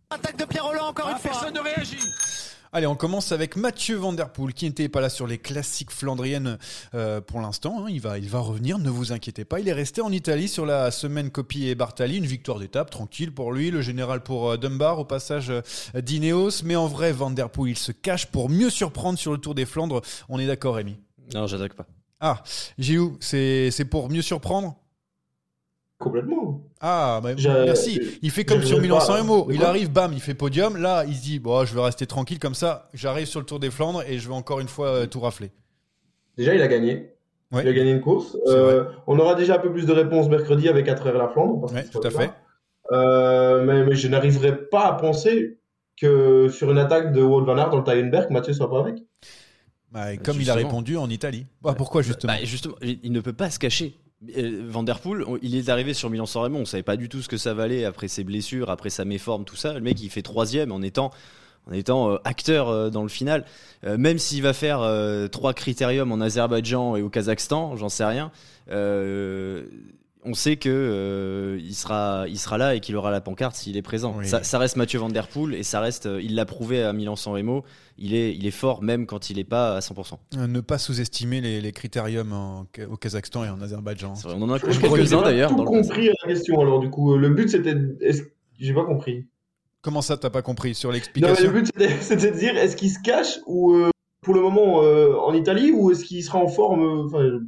[0.09, 1.31] Attaque de Pierre Roland encore Ah, une fois.
[1.31, 1.97] personne ne réagit.
[2.75, 5.91] Allez, on commence avec Mathieu Van Der Poel, qui n'était pas là sur les classiques
[5.91, 6.57] flandriennes
[6.95, 7.85] euh, pour l'instant.
[7.85, 7.85] hein.
[7.87, 9.59] Il, va, il va revenir, ne vous inquiétez pas.
[9.59, 12.17] Il est resté en Italie sur la semaine Coppi et Bartali.
[12.17, 13.69] Une victoire d'étape, tranquille pour lui.
[13.69, 15.61] Le général pour euh, Dunbar, au passage euh,
[16.01, 16.63] d'Ineos.
[16.63, 19.53] Mais en vrai, Van Der Poel, il se cache pour mieux surprendre sur le Tour
[19.53, 20.01] des Flandres.
[20.27, 20.97] On est d'accord, Rémi?
[21.35, 21.85] Non, j'attaque pas.
[22.19, 22.41] Ah,
[22.79, 24.77] Gilou, c'est pour mieux surprendre?
[26.03, 26.61] Complètement.
[26.81, 27.99] Ah, bah, Je- merci.
[28.21, 29.47] Il fait comme sur vais Milan pas- San Remo.
[29.49, 30.75] je Il arrive, bam, il fait podium.
[30.75, 32.89] Là, il se dit, bon, je vais rester tranquille comme ça.
[32.93, 35.51] J'arrive sur le Tour des Flandres et je vais encore une fois euh, tout rafler.
[36.37, 37.13] Déjà, il a gagné.
[37.53, 37.61] Ouais.
[37.63, 38.35] Il a gagné une course.
[38.47, 41.61] Euh, on aura déjà un peu plus de réponses mercredi avec à travers la Flandre.
[41.61, 42.31] parce Ouais, tout à fait.
[42.91, 45.57] Euh, mais, mais je n'arriverai pas à penser
[45.95, 48.95] que sur une attaque de Wout van Aert dans le Tyenberg, Mathieu soit pas avec.
[49.91, 51.45] Bah, et comme il a répondu en Italie.
[51.61, 52.33] Bah, pourquoi justement?
[52.33, 53.95] Bah, justement, il ne peut pas se cacher.
[54.37, 57.09] Euh, Van Der Poel, on- il est arrivé sur Milan-San Remo, on savait pas du
[57.09, 59.73] tout ce que ça valait après ses blessures, après sa méforme, tout ça.
[59.73, 61.11] Le mec, il fait troisième en étant,
[61.69, 63.45] en étant euh, acteur euh, dans le final.
[63.85, 64.79] Même s'il va faire
[65.29, 68.31] trois critériums en Azerbaïdjan et au Kazakhstan, j'en sais rien.
[70.25, 73.75] On sait que euh, il sera, il sera là et qu'il aura la pancarte s'il
[73.77, 74.15] est présent.
[74.17, 74.27] Oui.
[74.27, 76.93] Ça, ça reste Mathieu Van Der Poel et ça reste, euh, il l'a prouvé à
[76.93, 77.63] Milan-San Remo.
[77.97, 80.13] Il est, il est fort même quand il est pas à 100%.
[80.37, 84.13] Euh, Ne pas sous-estimer les, les critériums en- au Kazakhstan et en Azerbaïdjan.
[84.13, 85.49] Vrai, on en a Je crois que quelques-uns j'ai pas d'ailleurs.
[85.51, 85.63] passé.
[85.65, 86.59] compris la question.
[86.61, 87.75] Alors, du coup, le but c'était.
[88.59, 89.25] J'ai pas compris.
[89.81, 91.69] Comment ça, t'as pas compris sur l'explication le but
[92.01, 93.89] c'était de dire est-ce qu'il se cache ou euh,
[94.21, 97.39] pour le moment euh, en Italie ou est-ce qu'il sera en forme euh,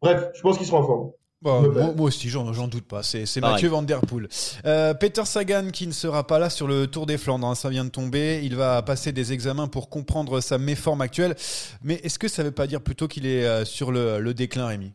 [0.00, 1.10] Bref, je pense qu'il sera en forme.
[1.42, 3.02] Bah, Me moi, aussi, j'en doute pas.
[3.02, 3.26] C'est.
[3.40, 4.26] Mathieu Van Der Poel.
[4.64, 7.46] Euh, Peter Sagan qui ne sera pas là sur le Tour des Flandres.
[7.46, 8.40] hein, ça vient de tomber.
[8.42, 11.36] Il va passer des examens pour comprendre sa méforme actuelle.
[11.82, 14.66] Mais est-ce que ça veut pas dire plutôt qu'il est euh, sur le, le déclin,
[14.66, 14.92] Rémi?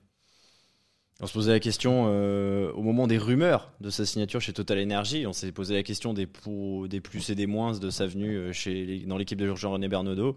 [1.23, 4.81] On se posait la question euh, au moment des rumeurs de sa signature chez Total
[4.81, 5.27] Energy.
[5.27, 8.51] On s'est posé la question des, pour- des plus et des moins de sa venue
[8.51, 10.35] chez dans l'équipe de Jean-René Bernodeau.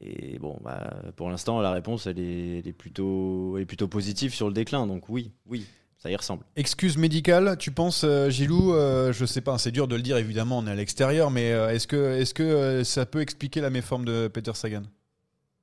[0.00, 3.88] Et bon, bah, pour l'instant, la réponse, elle est, elle est plutôt, elle est plutôt
[3.88, 4.86] positive sur le déclin.
[4.86, 5.66] Donc oui, oui,
[5.98, 6.44] ça y ressemble.
[6.56, 10.16] Excuse médicale, tu penses, euh, Gilou euh, Je sais pas, c'est dur de le dire
[10.16, 13.60] évidemment, on est à l'extérieur, mais euh, est-ce que, est que euh, ça peut expliquer
[13.60, 14.82] la méforme de Peter Sagan?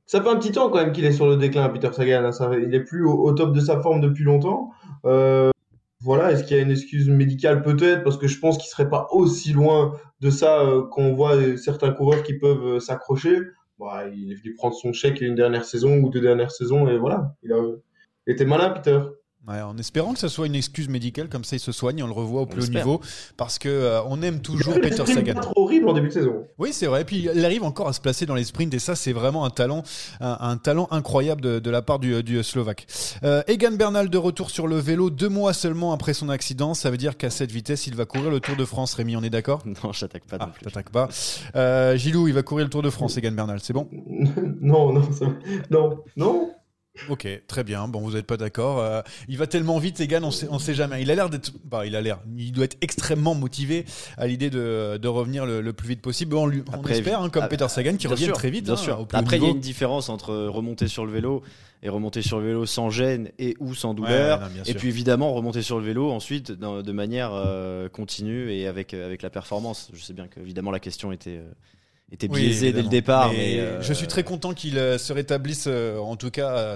[0.08, 2.26] Ça fait un petit temps quand même qu'il est sur le déclin, Peter Sagan.
[2.26, 2.32] hein.
[2.32, 4.70] Ça- il est plus au, au top de sa forme depuis longtemps.
[5.06, 5.50] Euh,
[6.02, 8.89] voilà, est-ce qu'il y a une excuse médicale peut-être Parce que je pense qu'il serait
[8.89, 13.39] pas aussi loin de ça euh, qu'on voit certains coureurs qui peuvent euh, s'accrocher?
[13.78, 16.98] Bah, il est venu prendre son chèque une dernière saison ou deux dernières saisons et
[16.98, 17.36] voilà.
[17.44, 17.62] Il, a,
[18.28, 19.00] il était malin, Peter.
[19.47, 22.08] Ouais, en espérant que ça soit une excuse médicale, comme ça il se soigne, on
[22.08, 22.99] le revoit au plus haut niveau,
[23.38, 25.36] parce que euh, on aime toujours Il Peter Sagan.
[25.36, 26.47] pas trop horrible en début de saison.
[26.58, 27.05] Oui, c'est vrai.
[27.05, 29.51] Puis il arrive encore à se placer dans les sprints et ça, c'est vraiment un
[29.51, 29.84] talent,
[30.19, 32.88] un, un talent incroyable de, de la part du, du Slovaque.
[33.23, 36.73] Euh, Egan Bernal de retour sur le vélo deux mois seulement après son accident.
[36.73, 38.95] Ça veut dire qu'à cette vitesse, il va courir le Tour de France.
[38.95, 39.62] Rémi, on est d'accord?
[39.84, 40.63] Non, j'attaque pas Ah, non plus.
[40.65, 41.08] t'attaques pas.
[41.55, 43.15] Euh, Gilou, il va courir le Tour de France.
[43.17, 43.88] Egan Bernal, c'est bon?
[44.62, 45.25] Non, non, ça-
[45.69, 46.49] non, non.
[47.10, 47.88] Ok, très bien.
[47.88, 48.79] Bon, vous n'êtes pas d'accord.
[48.79, 51.01] Euh, il va tellement vite, Egan, on sait, on sait jamais.
[51.01, 53.86] Il a l'air d'être, bah, il a l'air, il doit être extrêmement motivé
[54.17, 56.36] à l'idée de, de revenir le, le plus vite possible.
[56.36, 58.65] On, lui, on Après, espère, hein, comme ah, Peter Sagan, qui sûr, très vite.
[58.65, 58.99] Bien hein, sûr.
[59.01, 61.43] au plus haut Après, il y a une différence entre remonter sur le vélo
[61.84, 64.39] et remonter sur le vélo sans gêne et ou sans Ouais, douleur.
[64.39, 68.93] non, et puis évidemment, remonter sur le vélo ensuite de manière euh, continue et avec,
[68.93, 69.91] avec la performance.
[69.93, 71.51] Je sais bien que évidemment la question était, euh,
[72.12, 73.32] était biaisé dès le départ.
[73.32, 76.76] Mais, euh, je suis très content qu'il euh, se rétablisse, euh, en tout cas,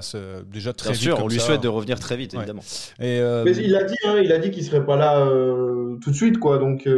[0.50, 1.02] déjà très Bien vite.
[1.02, 2.62] sûr, on lui souhaite de revenir très vite, évidemment.
[3.00, 5.26] Et mais il a dit, hein, il a dit qu'il serait pas là
[6.02, 6.58] tout de suite, quoi.
[6.58, 6.88] Donc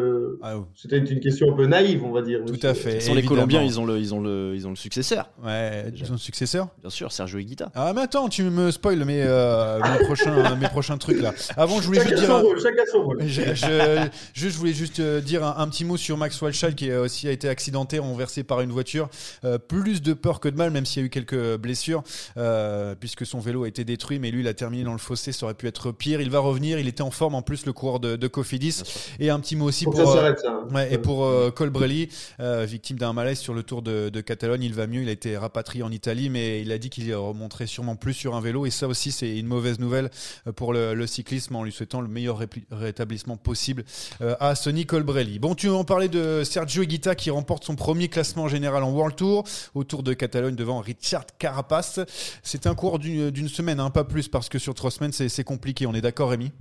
[0.42, 2.40] ah c'était une question un peu naïve, on va dire.
[2.46, 3.00] Tout à fait.
[3.00, 5.30] Sans les Colombiens, ils ont le, ils ont le, ils ont le successeur.
[5.44, 6.68] Ouais, ils ont le successeur.
[6.80, 7.70] Bien sûr, Sergio Higuita.
[7.74, 11.32] Ah mais attends, tu me spoil mes, mes prochains, mes prochains trucs là.
[11.56, 12.26] Avant, je voulais juste dire.
[12.26, 13.22] Son rôle, chacun son rôle.
[13.32, 17.48] Je, je, voulais juste dire un, petit mot sur Max Walshall qui aussi a été
[17.48, 19.08] accidenté, renversé par une voiture.
[19.44, 22.04] Euh, plus de peur que de mal, même s'il y a eu quelques blessures,
[22.36, 25.32] euh, puisque son vélo a été détruit, mais lui, il a terminé dans le fossé,
[25.32, 26.20] ça aurait pu être pire.
[26.20, 28.82] Il va revenir, il était en forme en plus, le coureur de, de Cofidis.
[29.18, 30.32] Et un petit mot aussi pour, pour euh,
[30.72, 32.08] ouais, et pour Colbrelli,
[32.38, 35.36] victime d'un malaise sur le Tour de, de, Catalogne, il va mieux, il a été
[35.36, 38.70] rapatrié en Italie, mais il a dit qu'il remonterait sûrement plus sur un vélo, et
[38.70, 40.10] ça aussi, c'est une mauvaise nouvelle
[40.54, 42.38] pour le, le, cyclisme, en lui souhaitant le meilleur
[42.70, 43.84] rétablissement possible
[44.20, 45.38] à Sonny Colbrelli.
[45.38, 49.16] Bon, tu en parlais de Sergio Higuita qui remporte son premier classement général en World
[49.16, 49.44] Tour
[49.74, 51.98] au Tour de Catalogne devant Richard Carapace.
[52.42, 55.86] C'était un cours d'une semaine, hein, pas plus, parce que sur trois semaines, c'est compliqué.
[55.86, 56.52] On est d'accord, Rémi?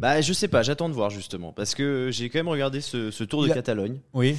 [0.00, 1.52] Bah, je sais pas, j'attends de voir justement.
[1.52, 4.00] Parce que j'ai quand même regardé ce, Tour de Catalogne.
[4.14, 4.34] Oui.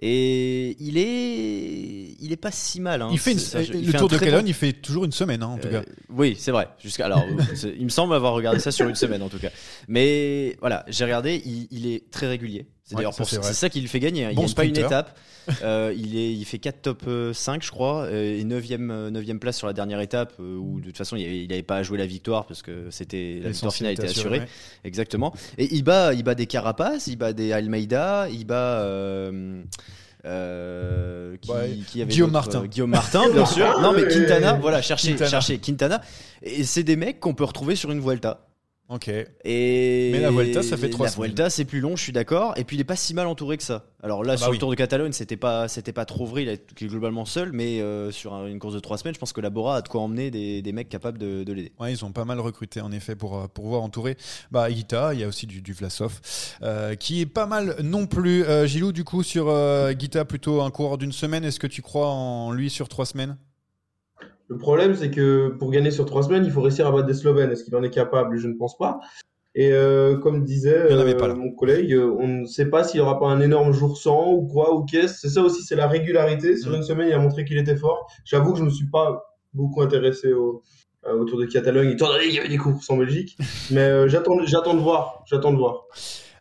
[0.00, 3.00] Et il est, il est pas si mal.
[3.00, 3.08] Hein.
[3.12, 5.76] Il fait, le Tour de Catalogne, il fait toujours une semaine, hein, en tout cas.
[5.76, 6.68] Euh, oui, c'est vrai.
[6.82, 7.24] Jusqu'à alors,
[7.78, 9.50] il me semble avoir regardé ça sur une semaine en tout cas.
[9.88, 11.40] Mais voilà, j'ai regardé,
[11.70, 12.66] il, est très régulier.
[12.84, 14.26] C'est d'ailleurs c'est ça qui lui fait gagner.
[14.26, 14.30] Hein.
[14.32, 15.16] Il bon pas une étape.
[15.62, 19.56] Euh, il, est, il fait 4 top 5, je crois, euh, et 9e, 9e place
[19.56, 22.46] sur la dernière étape, où de toute façon, il n'avait pas à jouer la victoire
[22.46, 24.42] parce que c'était la victoire finale était assurée.
[24.96, 25.34] Exactement.
[25.58, 28.82] Et il bat, il bat des Carapaces, il bat des Almeida, il bat.
[30.26, 32.66] Euh, qui, avait Guillaume Martin.
[32.66, 33.78] Guillaume Martin, bien sûr.
[33.82, 35.30] Non, mais Quintana, voilà, cherchez Quintana.
[35.30, 36.00] cherchez Quintana.
[36.42, 38.48] Et c'est des mecs qu'on peut retrouver sur une Vuelta.
[38.88, 39.08] Ok.
[39.08, 42.54] Et mais la Vuelta, ça fait trois La Vuelta, c'est plus long, je suis d'accord.
[42.56, 43.86] Et puis il est pas si mal entouré que ça.
[44.00, 46.44] Alors là, bah sur le Tour de Catalogne, c'était pas, c'était pas trop vrai.
[46.44, 49.40] Il est globalement seul, mais euh, sur une course de trois semaines, je pense que
[49.40, 51.72] Labora a de quoi emmener des, des mecs capables de, de l'aider.
[51.80, 54.16] Ouais, ils ont pas mal recruté en effet pour euh, pour voir entourer.
[54.52, 56.20] Bah Guita, il y a aussi du, du Vlasov,
[56.62, 58.44] euh, qui est pas mal non plus.
[58.66, 59.52] Gilou, du coup, sur
[59.94, 61.44] Guita, plutôt un coureur d'une semaine.
[61.44, 63.36] Est-ce que tu crois en lui sur trois semaines?
[64.48, 67.14] Le problème, c'est que pour gagner sur trois semaines, il faut réussir à battre des
[67.14, 67.50] Slovènes.
[67.50, 68.38] Est-ce qu'il en est capable?
[68.38, 69.00] Je ne pense pas.
[69.58, 73.18] Et euh, comme disait euh, mon collègue, euh, on ne sait pas s'il n'y aura
[73.18, 75.18] pas un énorme jour sans ou quoi ou qu'est-ce.
[75.18, 76.58] C'est ça aussi, c'est la régularité.
[76.58, 76.76] Sur mm.
[76.76, 78.06] une semaine, il a montré qu'il était fort.
[78.24, 80.62] J'avoue que je ne me suis pas beaucoup intéressé au,
[81.10, 83.38] autour de Catalogne, étant donné qu'il y avait des courses en Belgique.
[83.70, 85.24] Mais j'attends, j'attends de voir.
[85.26, 85.86] J'attends de voir.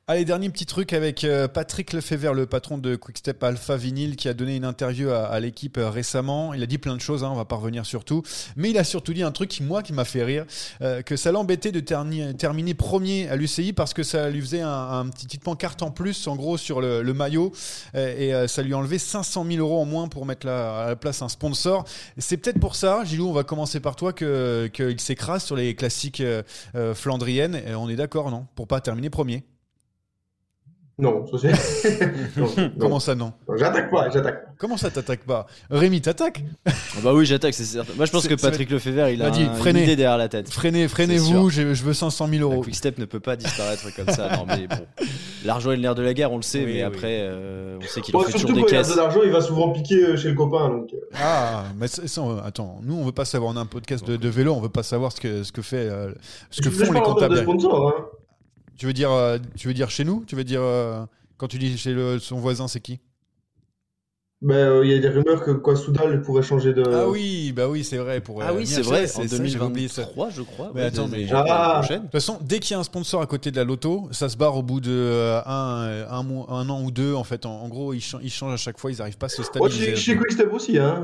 [0.08, 4.30] Allez, dernier petit truc avec euh, Patrick Lefebvre, le patron de Quickstep Alpha Vinyl, qui
[4.30, 6.54] a donné une interview à, l'équipe euh, récemment.
[6.54, 8.22] Il a dit plein de choses, hein, on va pas revenir sur tout.
[8.56, 10.46] Mais il a surtout dit un truc qui, moi, qui m'a fait rire,
[10.84, 15.10] euh, que ça l'embêtait de terminer premier à l'UCI parce que ça lui faisait un,
[15.10, 17.52] petit petite pancarte en plus, en gros, sur le, maillot.
[17.96, 21.30] et ça lui enlevait 500 000 euros en moins pour mettre à la place un
[21.30, 21.84] sponsor.
[22.20, 26.22] C'est peut-être pour ça, Gilou, on va commencer par toi, qu'il s'écrase sur les classiques
[26.94, 27.60] flandriennes.
[27.68, 28.46] Et on est d'accord, non?
[28.54, 29.44] Pour pas terminer premier.
[30.98, 32.14] Non, ça c'est.
[32.80, 34.52] Comment ça, non J'attaque pas, j'attaque pas.
[34.58, 36.72] Comment ça, t'attaques pas Rémi, t'attaques ah
[37.04, 37.92] Bah oui, j'attaque, c'est certain.
[37.98, 40.50] Moi, je pense que Patrick Lefebvre, il a, dit, une idée derrière la tête.
[40.50, 42.62] Freinez, freinez-vous, je, veux 500 000 euros.
[42.62, 44.38] Quickstep ne peut pas disparaître comme ça.
[44.38, 45.06] Non, mais bon.
[45.44, 48.00] L'argent est le nerf de la guerre, on le sait, mais après, euh, on sait
[48.00, 48.90] qu'il en fait toujours des caisses.
[48.90, 50.70] de l'argent, il va souvent piquer euh, chez le copain.
[50.70, 50.94] Donc...
[50.94, 50.98] Euh.
[51.14, 54.54] Ah, mais ça, attends, nous, on veut pas savoir, on a un podcast de, vélo,
[54.54, 55.90] on veut pas savoir ce que, ce que, fait,
[56.50, 57.38] ce que font les comptables.
[57.38, 58.06] Sponsors, hein.
[58.78, 59.12] Tu veux dire,
[59.56, 60.24] tu veux dire chez nous?
[60.28, 60.62] Tu veux dire
[61.38, 63.00] quand tu dis chez le, son voisin, c'est qui?
[64.42, 66.84] Ben, euh, il y a des rumeurs que quoi Soudal pourrait changer de.
[66.94, 68.20] Ah oui, bah oui, c'est vrai.
[68.22, 69.06] Pour, ah oui, c'est vrai.
[69.16, 70.72] En 2023, je crois.
[70.76, 71.82] Mais attends, mais ah.
[71.90, 74.30] de toute façon, dès qu'il y a un sponsor à côté de la loto, ça
[74.30, 77.16] se barre au bout de euh, un, un, an ou deux.
[77.16, 78.92] En fait, en, gros, ils, changent à chaque fois.
[78.92, 79.94] Ils n'arrivent pas à se stabiliser.
[79.94, 81.04] Oh, chez, chez Quickstep aussi, hein.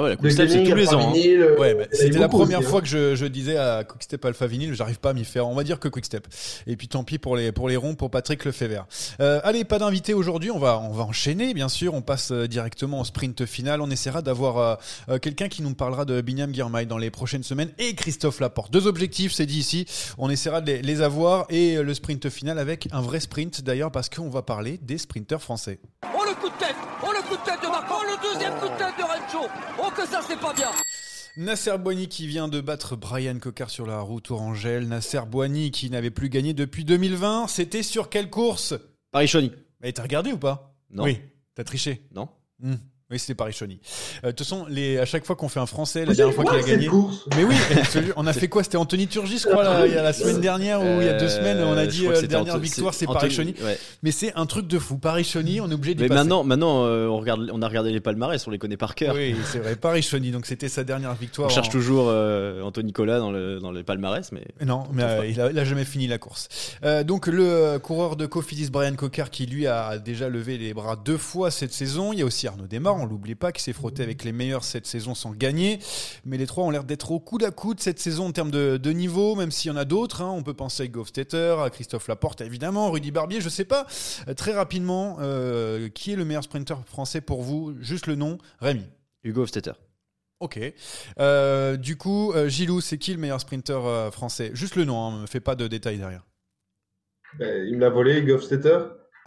[0.00, 1.12] Ah ouais, la c'est tous les ans.
[1.12, 1.18] Hein.
[1.18, 5.10] Euh, c'était la première fois que je, je, disais à Quickstep Alpha Vinyl, j'arrive pas
[5.10, 5.48] à m'y faire.
[5.48, 6.28] On va dire que Quickstep.
[6.68, 8.86] Et puis tant pis pour les pour les ronds pour Patrick Lefebvre.
[9.18, 10.52] Euh, allez, pas d'invité aujourd'hui.
[10.52, 11.94] On va on va enchaîner, bien sûr.
[11.94, 13.80] On passe euh, directement au sprint final.
[13.80, 17.72] On essaiera d'avoir euh, quelqu'un qui nous parlera de Binyam Girmay dans les prochaines semaines
[17.80, 18.72] et Christophe Laporte.
[18.72, 19.84] Deux objectifs, c'est dit ici.
[20.16, 23.90] On essaiera de les, les, avoir et le sprint final avec un vrai sprint d'ailleurs
[23.90, 25.80] parce qu'on va parler des sprinteurs français.
[26.04, 28.54] Oh le coup de tête, oh le coup de tête de Marco, oh le deuxième
[28.54, 29.48] coup de tête de Rencho.
[29.78, 30.70] Oh que ça c'est pas bien
[31.36, 34.88] Nasser Boigny qui vient de battre Brian Cocard sur la route Orangelle.
[34.88, 37.46] Nasser Boigny qui n'avait plus gagné depuis 2020.
[37.46, 38.74] C'était sur quelle course?
[39.12, 39.52] Paris-Chauny.
[39.80, 40.74] Mais t'as regardé ou pas?
[40.90, 41.04] Non.
[41.04, 41.20] Oui,
[41.54, 42.02] t'as triché?
[42.12, 42.28] Non.
[42.58, 42.74] Hmm.
[43.10, 43.80] Oui, c'était Paris-Chauny.
[44.22, 46.44] Euh, de toute façon, les, à chaque fois qu'on fait un Français, la dernière fois
[46.44, 46.90] qu'il a gagné.
[47.36, 47.54] Mais oui,
[48.16, 48.62] on a fait quoi?
[48.62, 51.08] C'était Anthony Turgis, je crois, là, il y a la semaine dernière ou il y
[51.08, 53.54] a deux euh, semaines, on a dit la dernière victoire, c'est Paris-Chauny.
[54.02, 54.98] Mais c'est un truc de fou.
[54.98, 56.18] Paris-Chauny, on est obligé d'y Mais passer.
[56.20, 59.14] maintenant, maintenant on, regarde, on a regardé les palmarès, on les connaît par cœur.
[59.14, 59.74] Oui, c'est vrai.
[59.74, 61.48] Paris-Chauny, donc c'était sa dernière victoire.
[61.48, 62.08] On cherche toujours
[62.62, 64.44] Anthony Nicolas dans, le, dans les palmarès, mais.
[64.66, 66.48] Non, mais il, a, jamais fini la course.
[67.06, 71.16] donc le coureur de Cofidis, Brian Cocker, qui lui a déjà levé les bras deux
[71.16, 72.12] fois cette saison.
[72.12, 74.64] Il y a aussi Arnaud Desmar, on l'oublie pas, qui s'est frotté avec les meilleurs
[74.64, 75.78] cette saison sans gagner.
[76.24, 78.92] Mais les trois ont l'air d'être au coude à coude cette saison en termes de,
[78.92, 80.22] niveau, même s'il y en a d'autres.
[80.22, 80.30] Hein.
[80.30, 83.86] On peut penser à Gofstetter, à Christophe Laporte, évidemment, Rudy Barbier, je sais pas.
[84.28, 87.74] Euh, très rapidement, euh, qui est le meilleur sprinter français pour vous?
[87.80, 88.86] Juste le nom, Rémi.
[89.24, 89.72] Hugo Hofstetter.
[90.40, 90.60] Ok.
[91.18, 94.50] Euh, du coup, Gilou, c'est qui le meilleur sprinter français?
[94.54, 96.24] Juste le nom, ne hein, me fais pas de détails derrière.
[97.38, 98.78] Ben, il me l'a volé, Gofstetter.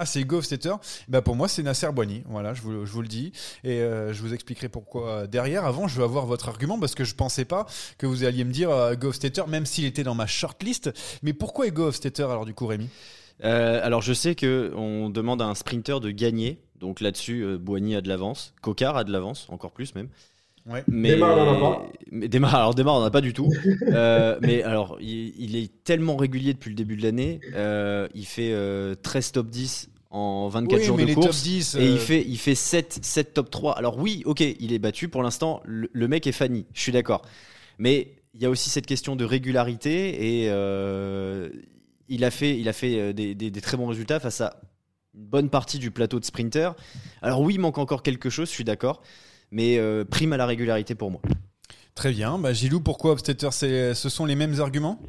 [0.01, 0.73] Ah, c'est Gofstetter
[1.09, 2.23] bah Pour moi, c'est Nasser Boigny.
[2.27, 3.33] Voilà, je vous, je vous le dis.
[3.63, 5.63] Et euh, je vous expliquerai pourquoi derrière.
[5.63, 7.67] Avant, je veux avoir votre argument parce que je pensais pas
[7.99, 10.91] que vous alliez me dire euh, Gofstetter, même s'il était dans ma shortlist.
[11.21, 12.89] Mais pourquoi est Gofstetter alors, du coup, Rémi?
[13.43, 16.59] Euh, Alors, je sais qu'on demande à un sprinter de gagner.
[16.79, 18.55] Donc là-dessus, euh, Boigny a de l'avance.
[18.61, 20.09] Cocard a de l'avance, encore plus même.
[20.67, 20.83] Ouais.
[20.87, 21.91] Mais, Démarre, on en a pas.
[22.11, 23.51] Mais démarre, alors démarre, on en a pas du tout.
[23.87, 27.39] euh, mais alors, il, il, est tellement régulier depuis le début de l'année.
[27.53, 28.53] Euh, il fait
[29.01, 32.55] 13 top 10 en 24 jours de course 10, et il euh, fait il fait
[32.55, 33.77] 7 7 top 3.
[33.77, 37.21] Alors oui, OK, il est battu pour l'instant, le, mec est Fanny, je suis d'accord.
[37.79, 41.49] Mais il y a aussi cette question de régularité et euh,
[42.09, 44.61] il a fait il a fait euh, des, des, très bons résultats face à
[45.15, 46.75] une bonne partie du plateau de sprinter.
[47.21, 49.01] Alors oui, il manque encore quelque chose, je suis d'accord,
[49.49, 51.21] mais prime à la régularité pour moi.
[51.95, 54.99] Très bien, bah, Gilou, pourquoi Obstetter Ce sont les mêmes arguments?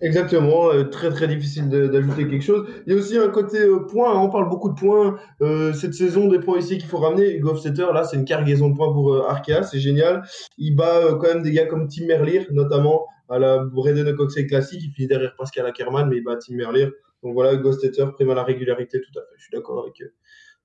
[0.00, 2.68] Exactement, euh, très très difficile d'ajouter quelque chose.
[2.86, 5.72] Il y a aussi un côté euh, point, hein, on parle beaucoup de points euh,
[5.72, 7.34] cette saison, des points ici qu'il faut ramener.
[7.34, 7.54] Hugo
[7.92, 10.22] là, c'est une cargaison de points pour Arkea, c'est génial.
[10.56, 14.82] Il bat quand même des gars comme Tim Merlier, notamment à la Breden Coxey Classique.
[14.84, 16.88] Il finit derrière Pascal Ackermann, mais il bat Tim Merlier.
[17.24, 19.34] Donc voilà, Hugo Setter prime à la régularité, tout à fait.
[19.36, 20.12] Je suis d'accord avec eux.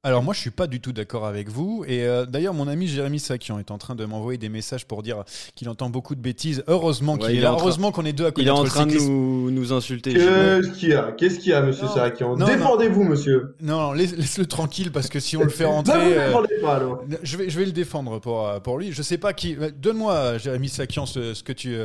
[0.06, 2.88] Alors moi je suis pas du tout d'accord avec vous et euh, d'ailleurs mon ami
[2.88, 5.24] Jérémy Sakian est en train de m'envoyer des messages pour dire
[5.56, 6.62] qu'il entend beaucoup de bêtises.
[6.68, 8.42] Heureusement qu'il est, là, heureusement qu'on est deux à côté.
[8.42, 10.12] Il est en train de nous, nous insulter.
[10.12, 11.14] Qu'est-ce qu'il y a?
[11.14, 12.36] Qu'est-ce qu'il y a monsieur Sakian?
[12.36, 13.56] Défendez-vous monsieur.
[13.62, 17.02] Non, laisse, le tranquille parce que si on le fait rentrer euh, pas, alors.
[17.24, 18.92] je vais je vais le défendre pour euh, pour lui.
[18.92, 21.78] Je sais pas qui donne-moi Jérémy Sakian ce, ce que tu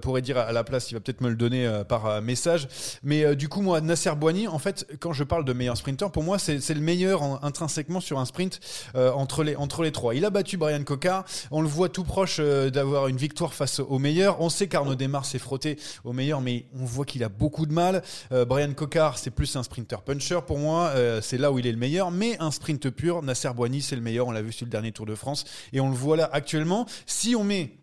[0.00, 2.66] pourrais dire à la place, il va peut-être me le donner par message.
[3.02, 6.22] Mais du coup moi Nasser Boigny en fait quand je parle de meilleur sprinter pour
[6.22, 8.60] moi c'est le meilleur en intrinsèquement sur un sprint
[8.94, 10.14] euh, entre, les, entre les trois.
[10.14, 13.80] Il a battu Brian Coca, on le voit tout proche euh, d'avoir une victoire face
[13.80, 14.40] au meilleur.
[14.40, 17.72] On sait qu'Arnaud Desmar s'est frotté au meilleur, mais on voit qu'il a beaucoup de
[17.72, 18.02] mal.
[18.32, 21.72] Euh, Brian Coca, c'est plus un sprinter puncher pour moi, c'est là où il est
[21.72, 24.66] le meilleur, mais un sprint pur, Nasser Boigny, c'est le meilleur, on l'a vu sur
[24.66, 26.86] le dernier Tour de France, et on le voit là actuellement.
[27.06, 27.78] Si on met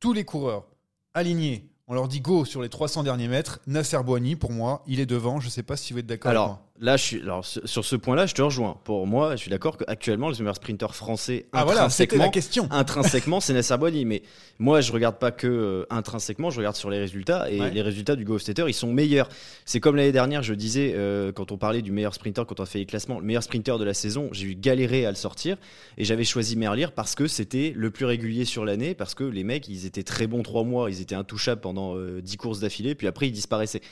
[0.00, 0.66] tous les coureurs
[1.14, 3.60] alignés on leur dit go sur les 300 derniers mètres.
[3.66, 5.40] Nasser Boigny, pour moi, il est devant.
[5.40, 7.84] Je ne sais pas si vous êtes d'accord avec moi là, je suis, alors, sur
[7.84, 8.78] ce point-là, je te rejoins.
[8.84, 12.68] Pour moi, je suis d'accord qu'actuellement, les meilleurs sprinteurs français, ah voilà, c'était la question.
[12.70, 14.04] intrinsèquement, c'est Nasser Boigny.
[14.04, 14.22] Mais
[14.58, 17.50] moi, je regarde pas que euh, intrinsèquement, je regarde sur les résultats.
[17.50, 19.28] Et les résultats du Go Stater, ils sont meilleurs.
[19.64, 22.66] C'est comme l'année dernière, je disais, euh, quand on parlait du meilleur sprinter, quand on
[22.66, 25.56] fait les classements, le meilleur sprinter de la saison, j'ai eu galéré à le sortir.
[25.96, 29.44] Et j'avais choisi Merlier parce que c'était le plus régulier sur l'année, parce que les
[29.44, 32.94] mecs, ils étaient très bons trois mois, ils étaient intouchables pendant 10 euh, courses d'affilée,
[32.94, 33.82] puis après, ils disparaissaient.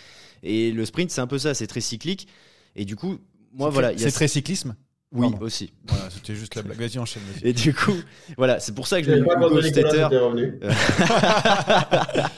[0.43, 2.29] Et le sprint, c'est un peu ça, c'est très cyclique.
[2.77, 3.19] Et du coup,
[3.53, 3.97] moi, voilà.
[3.97, 4.77] C'est très cyclisme
[5.13, 5.73] oui, aussi.
[5.89, 6.79] Voilà, c'était juste la blague.
[6.79, 7.23] Vas-y, enchaîne.
[7.43, 7.95] Et du coup,
[8.37, 10.09] voilà, c'est pour ça que je mets Hugo Hofstetter.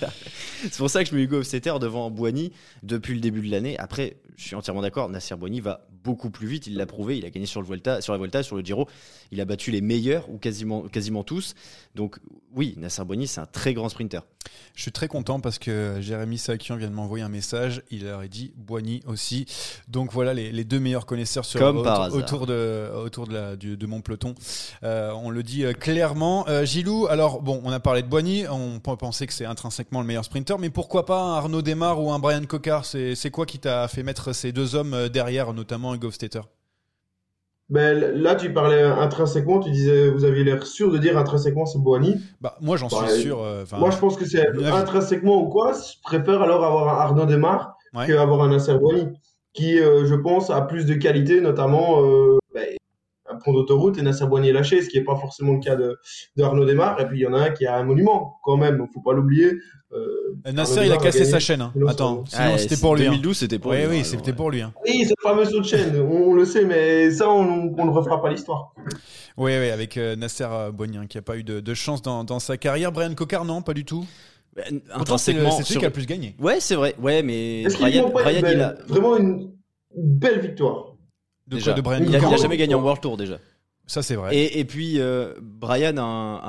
[0.62, 3.79] c'est pour ça que je mets Hugo Hofstetter devant Boigny depuis le début de l'année.
[3.79, 5.09] Après, je suis entièrement d'accord.
[5.09, 6.68] Nasser Boigny va beaucoup plus vite.
[6.68, 7.18] Il l'a prouvé.
[7.18, 8.88] Il a gagné sur, le Vuelta, sur la Volta, sur le Giro.
[9.33, 11.55] Il a battu les meilleurs ou quasiment, quasiment tous.
[11.96, 12.20] Donc
[12.55, 14.22] oui, Nasser Boigny, c'est un très grand sprinter.
[14.77, 17.83] Je suis très content parce que Jérémy Sakian vient de m'envoyer un message.
[17.90, 19.44] Il aurait dit Boigny aussi.
[19.88, 24.37] Donc voilà les, deux meilleurs connaisseurs sur, autour, de, autour de, la, de mon peloton.
[24.85, 26.48] Euh, on le dit euh, clairement.
[26.48, 28.46] Euh, Gilou, alors bon, on a parlé de Boigny.
[28.48, 30.59] On peut penser que c'est intrinsèquement le meilleur sprinter.
[30.59, 34.05] Mais pourquoi pas un Arnaud Desmar ou un Brian Cocard C'est quoi qui t'a fait
[34.05, 36.43] mettre ces deux hommes derrière, notamment un Gofstetter
[37.71, 41.79] ben, là, tu parlais intrinsèquement, tu disais, vous aviez l'air sûr de dire intrinsèquement c'est
[41.79, 42.17] Boigny.
[42.41, 43.43] Bah, moi, j'en suis sûr.
[43.43, 45.73] Euh, moi, je pense que c'est intrinsèquement ou quoi.
[45.73, 48.07] Je préfère alors avoir un Arnaud Demar ouais.
[48.07, 49.09] qu'avoir un Nasser Boigny,
[49.53, 52.38] qui, euh, je pense, a plus de qualité, notamment euh,
[53.44, 55.98] pont d'autoroute et Nasser Boigny est lâché, ce qui n'est pas forcément le cas de,
[56.37, 57.01] de Arnaud Desmar.
[57.01, 59.12] Et puis il y en a un qui a un monument quand même, faut pas
[59.12, 59.53] l'oublier.
[59.92, 61.62] Euh, Nasser, il a cassé sa chaîne.
[61.62, 61.72] Hein.
[61.87, 63.05] Attends, sinon Ah, c'était pour lui.
[63.05, 63.87] 2012, c'était pour oui, lui.
[63.87, 64.61] Oui, Ouais, c'était pour lui.
[64.61, 64.72] hein.
[64.87, 67.90] Oui, ce fameux saut de chaîne, on, on le sait, mais ça, on, on ne
[67.90, 68.74] refera pas l'histoire.
[69.38, 72.03] Oui, oui, avec euh, Nasser euh, Boigny, hein, qui n'a pas eu de, de chance
[72.03, 72.92] dans, dans sa carrière.
[72.92, 74.05] Brian Cocard, non, pas du tout.
[74.57, 76.35] Ben, Pourtant, c'est le- intrinsèquement, c'est celui sur- qui a le plus gagné.
[76.40, 76.94] Ouais, c'est vrai.
[77.01, 78.74] Ouais, mais Est-ce qu'il Brian, Brian, il a.
[78.88, 79.53] vraiment une
[79.96, 80.88] belle victoire?
[81.49, 83.17] De déjà, quoi De Brian il, a, il a Cocard jamais gagné en World Tour
[83.17, 83.39] déjà.
[83.87, 84.37] Ça, c'est vrai.
[84.37, 86.41] Et, et puis euh, Brian a un,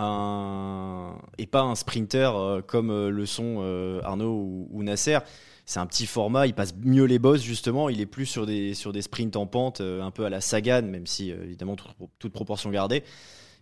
[1.13, 5.19] un- est pas un sprinter euh, comme euh, le sont euh, Arnaud ou, ou Nasser.
[5.65, 7.89] C'est un petit format, il passe mieux les bosses justement.
[7.89, 10.41] Il est plus sur des sur des sprints en pente, euh, un peu à la
[10.41, 13.03] Sagan, même si euh, évidemment toute, toute proportion gardée.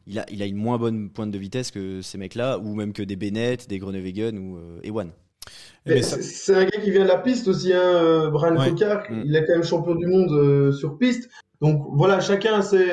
[0.08, 2.94] Il a, il a une moins bonne pointe de vitesse que ces mecs-là, ou même
[2.94, 5.12] que des Bennett, des Groenewegen ou euh, Ewan.
[6.02, 8.70] Ça- c'est- un gars qui vient de la piste aussi, hein, euh, Brian Ouais.
[8.72, 9.04] Cocard.
[9.10, 9.22] Mm.
[9.26, 11.30] Il est quand même champion du monde euh, sur piste.
[11.62, 12.86] Donc voilà, chacun a ses,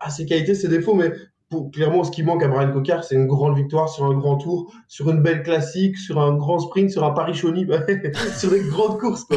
[0.00, 0.94] a ses qualités, ses défauts.
[0.94, 1.12] Mais
[1.52, 4.36] pour, clairement, ce qui manque à Brian Cocard, c'est une grande victoire sur un grand
[4.38, 7.80] tour, sur une belle classique, sur un grand sprint, sur un Paris-Chauny, bah,
[8.38, 9.24] sur des grandes courses.
[9.24, 9.36] Quoi.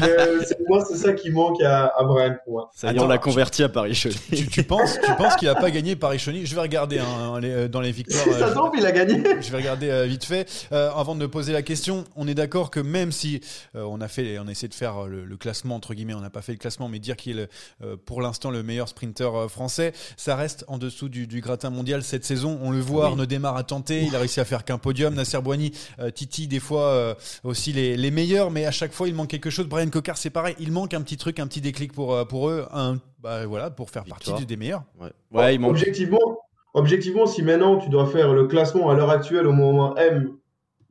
[0.00, 2.70] Mais, euh, c'est- moi, c'est ça qui manque à, à Brian pour moi.
[2.74, 4.14] Ça y est, on Attends, l'a converti à Paris Chauny.
[4.30, 7.50] tu, tu penses, tu penses qu'il a pas gagné Paris-Chauny Je vais regarder hein, les-
[7.50, 8.22] euh, dans les victoires.
[8.28, 9.22] euh, ça je- tombe, il a gagné.
[9.40, 10.46] Je vais regarder euh, vite fait.
[10.72, 13.40] Euh, avant de me poser la question, on est d'accord que même si
[13.74, 16.14] euh, on a fait, on a essayé de faire euh, le, le classement entre guillemets,
[16.14, 17.48] on n'a pas fait le classement, mais dire qu'il est
[17.82, 21.70] euh, pour l'instant le meilleur sprinter euh, français, ça reste en dessous du, du gratin
[21.70, 22.58] mondial cette saison.
[22.62, 25.14] On le voit, Arnaud Démarre a tenté, il a réussi à faire qu'un podium.
[25.14, 27.14] Nasser Boigny, euh, Titi, des fois euh,
[27.44, 29.66] aussi les, les meilleurs, mais à chaque fois il manque quelque chose.
[29.66, 32.48] Brian Cocard, c'est pareil, il manque un petit truc, un petit déclic pour euh, pour
[32.48, 34.36] eux, un, bah, voilà, pour faire Victoire.
[34.36, 34.82] partie des meilleurs.
[35.00, 35.70] Ouais, ouais il manque.
[35.70, 36.38] Objectivement,
[36.74, 40.30] objectivement, si maintenant tu dois faire le classement à l'heure actuelle au moment M,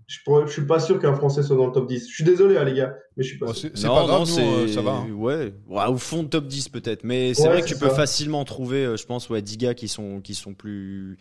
[0.07, 2.07] je, pourrais, je suis pas sûr qu'un Français soit dans le top 10.
[2.09, 3.69] Je suis désolé, hein, les gars, mais je suis pas sûr.
[3.73, 4.91] c'est pas grave, non, nous, c'est- euh, ça va.
[4.91, 5.11] hein.
[5.11, 5.53] Ouais.
[5.67, 8.43] Ouais, au fond de top 10 peut-être, mais c'est Ouais, vrai que tu peux facilement
[8.45, 11.17] trouver, euh, je pense, ouais, 10 gars qui sont, qui sont plus,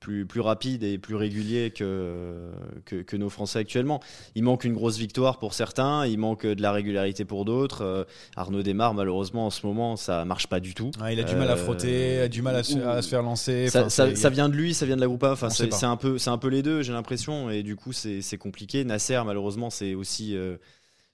[0.00, 2.50] plus, plus rapides et plus réguliers que,
[2.86, 4.00] que, que nos Français actuellement.
[4.34, 7.82] Il manque une grosse victoire pour certains, il manque de la régularité pour d'autres.
[7.84, 10.90] Euh, Arnaud Desmar, malheureusement, en ce moment, ça marche pas du tout.
[11.10, 13.22] Il a du mal à Euh, frotter, a du mal à se, à se faire
[13.22, 13.68] lancer.
[13.68, 15.32] ça, Enfin, ça- c'est- ça vient de lui, ça vient de la Groupa.
[15.32, 18.22] Enfin, c'est un peu, c'est un peu les deux, j'ai l'impression, et du coup, c'est
[18.22, 18.84] c'est compliqué.
[18.84, 20.56] Nasser, malheureusement, c'est aussi, euh,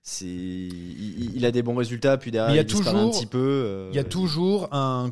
[0.09, 2.96] c'est, il, il a des bons résultats, puis derrière, Mais il y a il disparaît
[2.96, 3.38] un toujours- petit peu.
[3.66, 5.11] euh, Il y a toujours un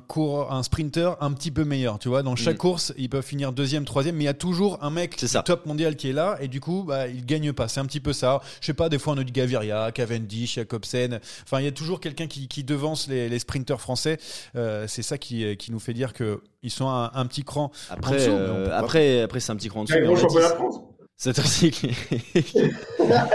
[0.62, 2.22] sprinter un petit peu meilleur, tu vois.
[2.22, 2.58] Dans chaque Mm.
[2.58, 5.32] course, ils peuvent finir deuxième, troisième, mais il y a toujours un mec C'est du
[5.32, 5.42] ça.
[5.42, 7.66] top mondial qui est là, et du coup, bah, il gagne pas.
[7.66, 8.40] C'est un petit peu ça.
[8.60, 11.18] Je sais pas, des fois on a du Gaviria, Cavendish, Jacobsen.
[11.42, 14.18] Enfin, il y a toujours quelqu'un qui, qui devance les, les sprinters français.
[14.54, 17.72] Euh, c'est ça qui, qui nous fait dire que ils sont un, un petit cran.
[17.90, 19.96] en Après, dessous, euh, après, après, c'est un petit cran en dessous.
[21.16, 21.96] C'est très cyclique.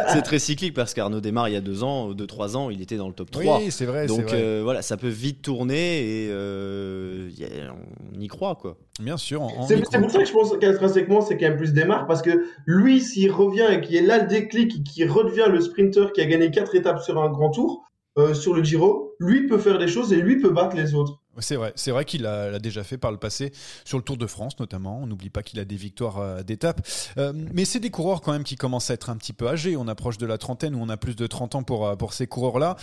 [0.09, 2.81] c'est très cyclique parce qu'Arnaud démarre il y a deux ans, deux, trois ans, il
[2.81, 3.59] était dans le top 3.
[3.59, 4.05] Oui, c'est vrai.
[4.05, 4.37] Donc vrai.
[4.41, 7.73] euh, voilà, ça peut vite tourner et euh, y a-
[8.15, 8.77] on y croit quoi.
[8.99, 9.47] Bien sûr.
[9.67, 12.99] C'est pour ça que je pense qu'intrinsèquement, c'est quand même plus démarre parce que lui,
[13.01, 16.25] s'il revient et qu'il est là le déclic et qu'il redevient le sprinter qui a
[16.25, 19.87] gagné quatre étapes sur un grand tour, euh, sur le Giro, lui peut faire des
[19.87, 21.19] choses et lui peut battre les autres.
[21.37, 23.53] C'est vrai, c'est vrai qu'il l'a déjà fait par le passé
[23.85, 24.99] sur le Tour de France notamment.
[25.01, 26.85] On n'oublie pas qu'il a des victoires euh, d'étape,
[27.17, 29.77] Euh, mais c'est des coureurs quand même qui commencent à être un petit peu âgés.
[29.77, 32.27] On approche de la trentaine ou on a plus de 30 ans pour pour ces
[32.27, 32.75] coureurs-là.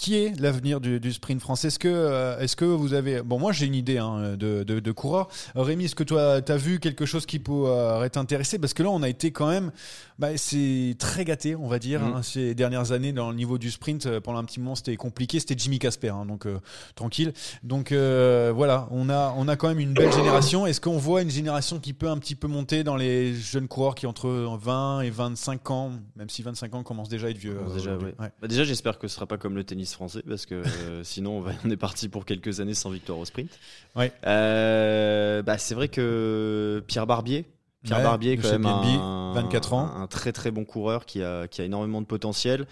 [0.00, 3.20] Qui est l'avenir du, du sprint français Est-ce que, euh, est-ce que vous avez.
[3.22, 5.28] Bon, moi j'ai une idée hein, de, de, de coureur.
[5.56, 8.58] Euh, Rémi, est-ce que toi tu as vu quelque chose qui pourrait t'intéresser?
[8.58, 9.72] Parce que là, on a été quand même.
[10.18, 12.14] Bah, c'est très gâté, on va dire, Mhm.
[12.16, 14.04] hein, ces dernières années dans le niveau du sprint.
[14.06, 15.40] euh, Pendant un petit moment, c'était compliqué.
[15.40, 16.58] C'était Jimmy Casper, hein, donc euh,
[16.94, 17.32] tranquille.
[17.62, 20.66] Donc euh, voilà, on a, on a quand même une belle génération.
[20.66, 23.94] Est-ce qu'on voit une génération qui peut un petit peu monter dans les jeunes coureurs
[23.94, 24.28] qui ont entre
[24.60, 27.96] 20 et 25 ans, même si 25 ans commence déjà à être vieux euh, déjà,
[27.96, 28.14] ouais.
[28.18, 28.30] Ouais.
[28.42, 31.38] Bah, déjà, j'espère que ce sera pas comme le tennis français parce que euh, sinon
[31.38, 33.50] on, va- on est parti pour quelques années sans victoire au sprint.
[33.96, 34.12] Ouais.
[34.26, 37.44] Euh, bah, c'est vrai que Pierre Barbier,
[37.82, 39.90] Pierre Ouais, Barbier, quand même BNB, un, 24 ans.
[39.96, 42.66] un très très bon coureur qui a, qui a énormément de potentiel.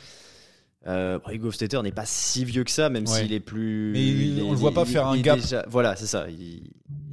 [0.86, 3.20] Euh, Hugo Stetter n'est pas si vieux que ça, même Ouais.
[3.22, 3.90] s'il est plus.
[3.92, 5.38] Mais il- est- on le voit pas il- faire un il gap.
[5.38, 6.26] déjà- voilà, c'est ça.
[6.30, 6.62] Il,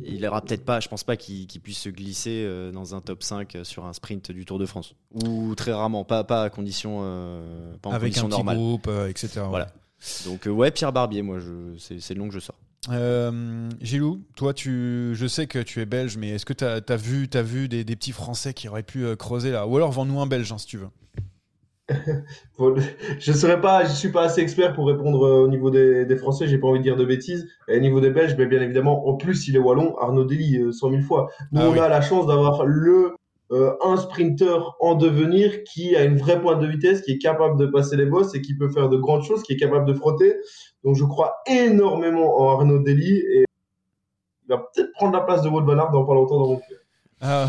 [0.03, 3.23] il aura peut-être pas, je pense pas qu'il puisse se glisser euh, dans un top
[3.23, 4.93] 5 sur un sprint du Tour de France.
[5.25, 8.87] Ou très rarement, pas, pas à condition, euh, pas en Avec condition un petit groupe,
[8.87, 9.41] euh, etc.
[9.49, 9.67] Voilà.
[10.25, 12.55] Donc euh, ouais, Pierre Barbier, moi, je, c'est, c'est le nom que je sors.
[12.91, 16.95] Euh, Gilou, toi, tu, je sais que tu es belge, mais est-ce que tu as,
[16.95, 19.65] vu, t'as vu des, des petits Français qui auraient pu euh, creuser là?
[19.67, 20.89] Ou alors vends-nous un belge, hein, si tu veux.
[23.19, 26.15] Je serais pas, je suis pas assez expert pour répondre euh, au niveau des, des
[26.17, 27.47] Français, j'ai pas envie de dire de bêtises.
[27.67, 30.57] Et au niveau des Belges, mais bien évidemment, en plus, il est wallon, Arnaud Dely,
[30.57, 31.29] euh, 100 000 fois.
[31.51, 31.79] Nous, Ah on oui.
[31.79, 33.15] a la chance d'avoir le
[33.51, 37.67] un sprinter en devenir qui a une vraie pointe de vitesse, qui est capable de
[37.67, 40.35] passer les bosses et qui peut faire de grandes choses, qui est capable de frotter.
[40.83, 43.45] Donc, je crois énormément en Arnaud Dely et
[44.47, 46.79] va peut-être prendre la place de Wout Van Aert dans pas longtemps dans mon cœur.
[47.23, 47.45] Euh,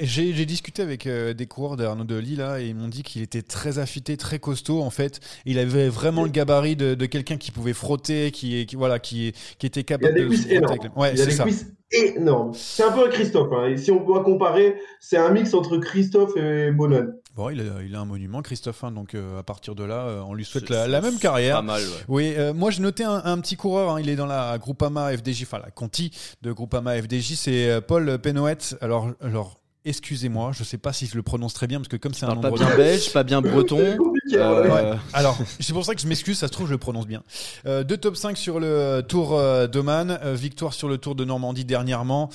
[0.00, 3.20] j'ai discuté avec euh, des coureurs d'Arnaud de Lille là, et ils m'ont dit qu'il
[3.20, 5.20] était très affûté, très costaud en fait.
[5.44, 9.66] Il avait vraiment le gabarit de, quelqu'un qui pouvait frotter, qui, qui, voilà, qui, qui
[9.66, 10.28] était capable il a des de.
[10.28, 10.78] Cuisses énormes.
[10.94, 12.52] Ouais, il a des cuisses énormes.
[12.54, 13.52] C'est un peu un Christophe.
[13.52, 13.76] Hein.
[13.76, 17.06] si on doit comparer, c'est un mix entre Christophe et Bonan.
[17.36, 20.24] Bon, il a, il a, un monument, Christophe, hein, donc euh, à partir de là,
[20.26, 21.56] on lui souhaite la, même carrière.
[21.56, 22.04] Pas mal, ouais.
[22.08, 24.00] Oui, moi j'ai noté un, petit coureur, hein.
[24.00, 26.10] il est dans la Groupama FDJ, enfin la Conti
[26.42, 28.76] de Groupama FDJ, c'est Paul Penoët.
[28.80, 29.57] Alors, alors
[29.88, 32.26] excusez-moi, je ne sais pas si je le prononce très bien parce que comme c'est
[32.26, 33.96] un nom pas bien belge, pas bien breton.
[34.34, 37.22] Euh, Alors, c'est pour ça que je m'excuse, ça se trouve je le prononce bien.
[37.66, 41.64] Euh, deux top 5 sur le Tour euh, d'Oman, victoire sur le Tour de Normandie
[41.64, 42.30] dernièrement.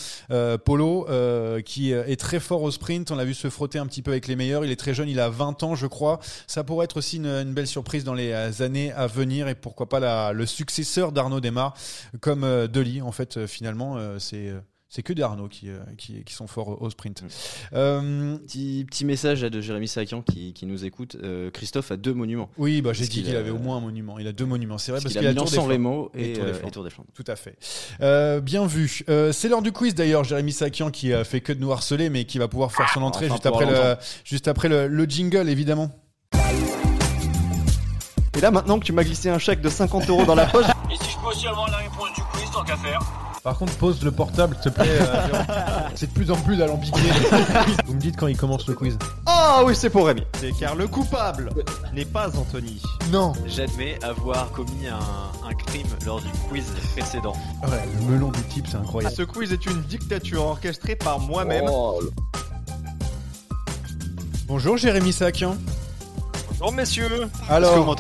[0.66, 1.08] Polo
[1.66, 4.28] qui est très fort au sprint, on l'a vu se frotter un petit peu avec
[4.28, 6.20] les meilleurs, il est très jeune, il a 20 ans je crois.
[6.48, 10.34] Ça pourrait être aussi une, belle surprise dans les années à venir et pourquoi pas
[10.34, 11.74] le successeur d'Arnaud Desmar
[12.20, 14.54] comme Deli en fait finalement c'est
[14.94, 17.24] c'est que des Arnaud qui, euh, qui, qui, sont forts au sprint.
[17.24, 17.28] Mm.
[17.74, 21.18] Euh, petit, petit, message de Jérémy Sakian qui, qui nous écoute.
[21.24, 22.48] Euh, Christophe a deux monuments.
[22.60, 24.20] Oui, bah, j'ai dit qu'il avait au moins un monument.
[24.20, 26.34] Il a deux monuments, c'est vrai, parce, qu'il a, Tour San Remo et,
[26.72, 27.10] Tour des Flandres.
[27.16, 27.58] Tout à fait.
[28.42, 29.04] bien vu.
[29.08, 32.26] c'est l'heure du quiz d'ailleurs, Jérémy Sakian qui a fait que de nous harceler, mais
[32.26, 35.90] qui va pouvoir faire son entrée juste, après le, juste après le, jingle, évidemment.
[38.38, 40.66] Et là, maintenant que tu m'as glissé un chèque de 50 euros dans la poche.
[40.92, 43.76] Et si je peux aussi avoir la réponse du quiz, tant qu'à faire par contre,
[43.76, 44.88] pose le portable, s'il te plaît.
[44.88, 45.28] Euh,
[45.96, 47.02] c'est de plus en plus alambiqué.
[47.86, 48.98] Vous me dites quand il commence le quiz.
[49.26, 50.24] Ah oui, c'est pour Rémi.
[50.40, 51.50] C'est car le coupable
[51.94, 52.82] n'est pas Anthony.
[53.12, 53.34] Non.
[53.46, 57.34] J'admets avoir commis un, crime lors du quiz précédent.
[57.64, 59.14] Ouais, le melon du type, c'est incroyable.
[59.14, 61.66] Ce quiz est une dictature orchestrée par moi-même.
[61.68, 62.02] Oh.
[64.48, 65.58] Bonjour Jérémy Sakian.
[66.64, 67.30] Bonjour messieurs.
[67.50, 67.98] Alors,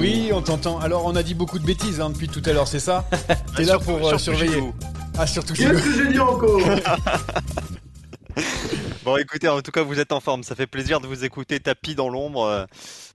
[0.00, 0.80] oui, on t'entend.
[0.80, 3.08] Alors, on a dit beaucoup de bêtises hein, depuis tout à l'heure, c'est ça
[3.56, 4.64] T'es là pour euh, surveiller.
[5.16, 6.60] Ah, surtout Qu'est-ce que j'ai dit encore
[9.04, 10.42] Bon, écoutez, en tout cas, vous êtes en forme.
[10.42, 12.42] Ça fait plaisir de vous écouter tapis dans l'ombre.
[12.42, 12.64] Euh,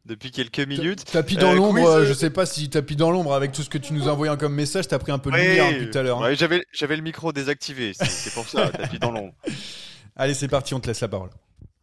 [0.06, 1.04] depuis quelques minutes.
[1.12, 3.78] Tapis dans euh, l'ombre, je sais pas si tapis dans l'ombre avec tout ce que
[3.78, 6.04] tu nous as envoyé comme message, t'as pris un peu de lumière depuis tout à
[6.04, 6.24] l'heure.
[6.24, 6.36] Hein.
[6.36, 9.34] j'avais, j'avais le micro désactivé, c'est pour ça, tapis dans l'ombre.
[10.16, 11.32] Allez, c'est parti, on te laisse la parole.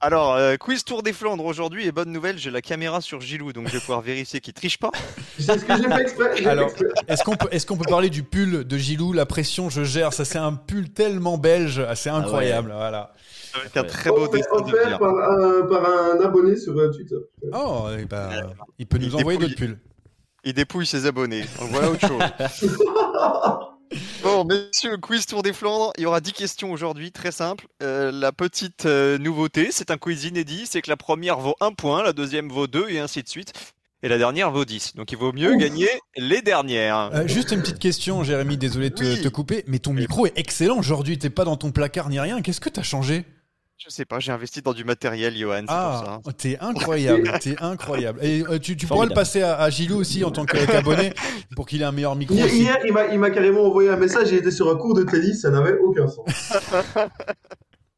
[0.05, 3.53] Alors, euh, quiz Tour des Flandres aujourd'hui et bonne nouvelle, j'ai la caméra sur Gilou,
[3.53, 4.91] donc je vais pouvoir vérifier qu'il triche pas.
[5.39, 6.45] C'est ce que j'ai fait exprès.
[6.47, 6.71] Alors,
[7.07, 9.13] est-ce qu'on peut, est peut parler du pull de Gilou?
[9.13, 10.13] La pression, je gère.
[10.13, 12.73] Ça, c'est un pull tellement belge, c'est ah incroyable.
[12.75, 13.13] Voilà.
[13.55, 17.15] Avec un très beau dessin de par, un, par un abonné sur Twitter.
[17.53, 18.29] Oh, et eh ben,
[18.81, 19.79] il peut nous envoyer d'autres pulls.
[20.43, 21.45] Il dépouille ses abonnés.
[21.61, 22.21] Voilà autre chose.
[24.23, 25.93] Bon, messieurs, quiz Tour des Flandres.
[25.99, 27.67] Il y aura 10 questions aujourd'hui, très simple.
[27.83, 31.73] Euh, la petite euh, nouveauté, c'est un quiz inédit, c'est que la première vaut 1
[31.73, 33.53] point, la deuxième vaut 2 et ainsi de suite.
[34.05, 34.97] Et la dernière vaut 10.
[34.97, 37.11] Donc il vaut mieux gagner les dernières.
[37.15, 40.33] Euh, juste une petite question, Jérémy, désolé de te, te, couper, mais ton micro est
[40.37, 41.19] excellent aujourd'hui.
[41.19, 42.43] T'es pas dans ton placard ni rien.
[42.43, 43.25] Qu'est-ce que t'as changé?
[43.85, 45.65] Je sais pas, j'ai investi dans du matériel, Johan.
[45.67, 48.25] Ah, t'es incroyable, t'es incroyable.
[48.25, 51.13] Et euh, tu, tu pourras le passer à, Gilou aussi en tant qu'abonné
[51.57, 52.35] pour qu'il ait un meilleur micro.
[52.35, 52.79] Hier, hier
[53.13, 55.79] il m'a carrément envoyé un message, il était sur un cours de tennis, ça n'avait
[55.79, 56.27] aucun sens.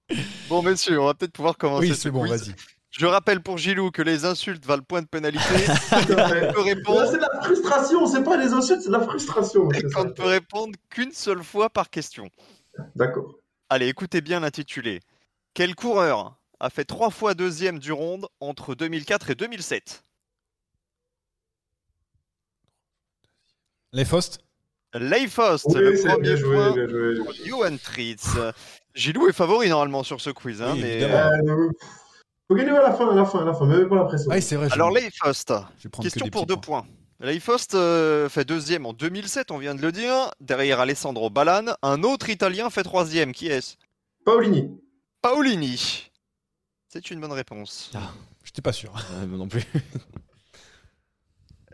[0.48, 1.88] bon, messieurs, on va peut-être pouvoir commencer.
[1.88, 2.54] Oui, c'est bon, vas-y.
[2.90, 5.44] Je rappelle pour Gilou que les insultes valent point de pénalité.
[5.48, 9.70] c'est de la frustration, c'est pas les insultes, c'est de la frustration.
[9.72, 12.30] Et qu'on ne peut répondre qu'une seule fois par question.
[12.96, 13.34] D'accord.
[13.68, 15.00] Allez, écoutez bien l'intitulé.
[15.54, 20.02] Quel coureur a fait trois fois deuxième du ronde entre 2004 et 2007
[23.92, 24.40] Leifost
[24.94, 26.74] Leifost, le premier point
[27.44, 28.36] Johan Tritz.
[28.94, 30.60] Gilou est favori normalement sur ce quiz.
[30.60, 31.02] Hein, mais...
[31.04, 31.70] Euh,
[32.48, 34.30] faut gagner à la fin, à la fin, à la fin, mais pas la pression.
[34.32, 35.52] Ah, vrai, Alors Leifost,
[36.02, 36.84] question pour deux points.
[37.20, 40.30] Leifost euh, fait deuxième en 2007, on vient de le dire.
[40.40, 43.32] Derrière Alessandro Ballan, un autre Italien fait troisième.
[43.32, 43.76] Qui est-ce?
[44.24, 44.80] Paolini.
[45.24, 46.10] Paolini.
[46.86, 47.90] C'est une bonne réponse.
[47.94, 48.12] Ah,
[48.44, 48.92] j'étais pas sûr.
[49.26, 49.64] non plus.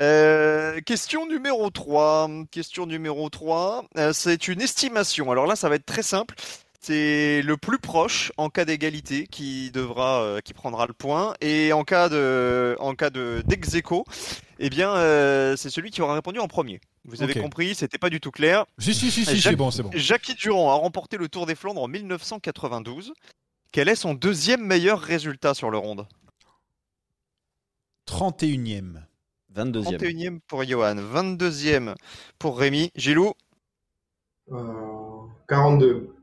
[0.00, 2.30] Euh, question numéro 3.
[2.50, 3.84] Question numéro 3.
[3.98, 5.30] Euh, c'est une estimation.
[5.30, 6.36] Alors là, ça va être très simple.
[6.80, 11.74] C'est le plus proche en cas d'égalité qui devra, euh, qui prendra le point, et
[11.74, 13.76] en cas de, en cas de d'ex
[14.58, 14.94] eh bien,
[15.56, 16.80] c'est celui qui aura répondu en premier.
[17.04, 18.64] Vous avez compris, c'était pas du tout clair.
[18.78, 19.90] Si si si, si c'est bon, c'est bon.
[19.92, 23.12] Jackie Durand a remporté le Tour des Flandres en 1992.
[23.72, 26.06] Quel est son deuxième meilleur résultat sur le ronde?
[28.08, 29.02] 31e.
[29.54, 29.98] 22e.
[29.98, 31.94] 31e pour Johan, 22e
[32.38, 32.90] pour Rémi.
[32.96, 33.32] Gilou?
[34.50, 34.56] Euh,
[35.48, 36.14] 42.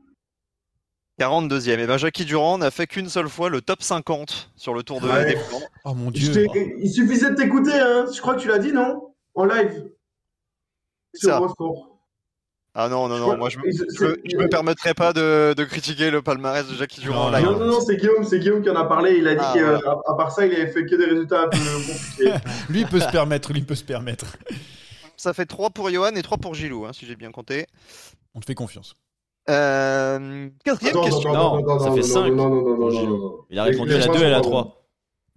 [1.18, 1.78] 42e.
[1.78, 5.00] Et ben Jackie Durand n'a fait qu'une seule fois le top 50 sur le Tour
[5.00, 5.34] de ouais.
[5.34, 5.40] des
[5.84, 6.46] Oh mon dieu.
[6.78, 8.06] Il suffisait de t'écouter, hein.
[8.14, 9.14] je crois que tu l'as dit, non?
[9.34, 9.90] En live.
[11.14, 11.40] Sur Ça.
[12.80, 15.64] Ah non, non, non, moi je, me- je, me- je me permettrai pas de, de
[15.64, 17.44] critiquer le palmarès de Jackie Durand en live.
[17.44, 19.16] Non, non, non, c'est Guillaume, c'est Guillaume qui en a parlé.
[19.18, 19.96] Il a dit Ah, qu'à voilà.
[20.06, 21.58] à part ça, il avait fait que des résultats un peu
[21.88, 22.32] compliqués.
[22.68, 24.26] Lui, il peut se permettre, lui, il peut se permettre.
[25.16, 27.66] Ça fait 3 pour Johan et 3 pour Gilou, hein, si j'ai bien compté.
[28.36, 28.94] On te fait confiance.
[29.50, 31.30] Euh, quatrième Attends, question.
[31.32, 32.30] attends, Non, attends, ça fait non, 5.
[32.30, 33.34] non, non, non, non, non, non.
[33.50, 34.84] Il a répondu à la points 2 et à la pas 3.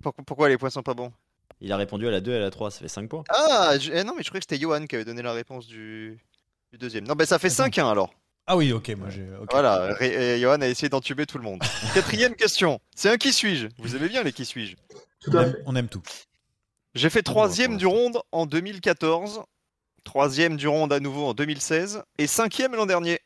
[0.04, 1.12] Pourquoi, pourquoi les points sont pas bons?
[1.60, 3.24] Il a répondu à la 2 et à la 3, ça fait 5 points.
[3.30, 5.66] Ah, je- eh non, mais je croyais que c'était Johan qui avait donné la réponse
[5.68, 6.20] du,
[6.72, 7.06] du deuxième.
[7.08, 8.14] Non, ben ça fait 5-1 alors.
[8.48, 9.28] Ah oui, ok, moi j'ai.
[9.40, 9.50] ok.
[9.52, 11.62] Voilà, et Johan a essayé d'entuber tout le monde.
[11.94, 12.80] Quatrième question.
[12.96, 13.68] C'est un qui suis-je?
[13.78, 14.76] Vous aimez bien les qui suis-je?
[15.22, 15.64] Tout On à aime, fait.
[15.66, 16.02] on aime tout.
[16.96, 19.44] J'ai fait troisième du ronde en 2014,
[20.04, 23.20] troisième du ronde à nouveau en 2016 et cinquième l'an dernier.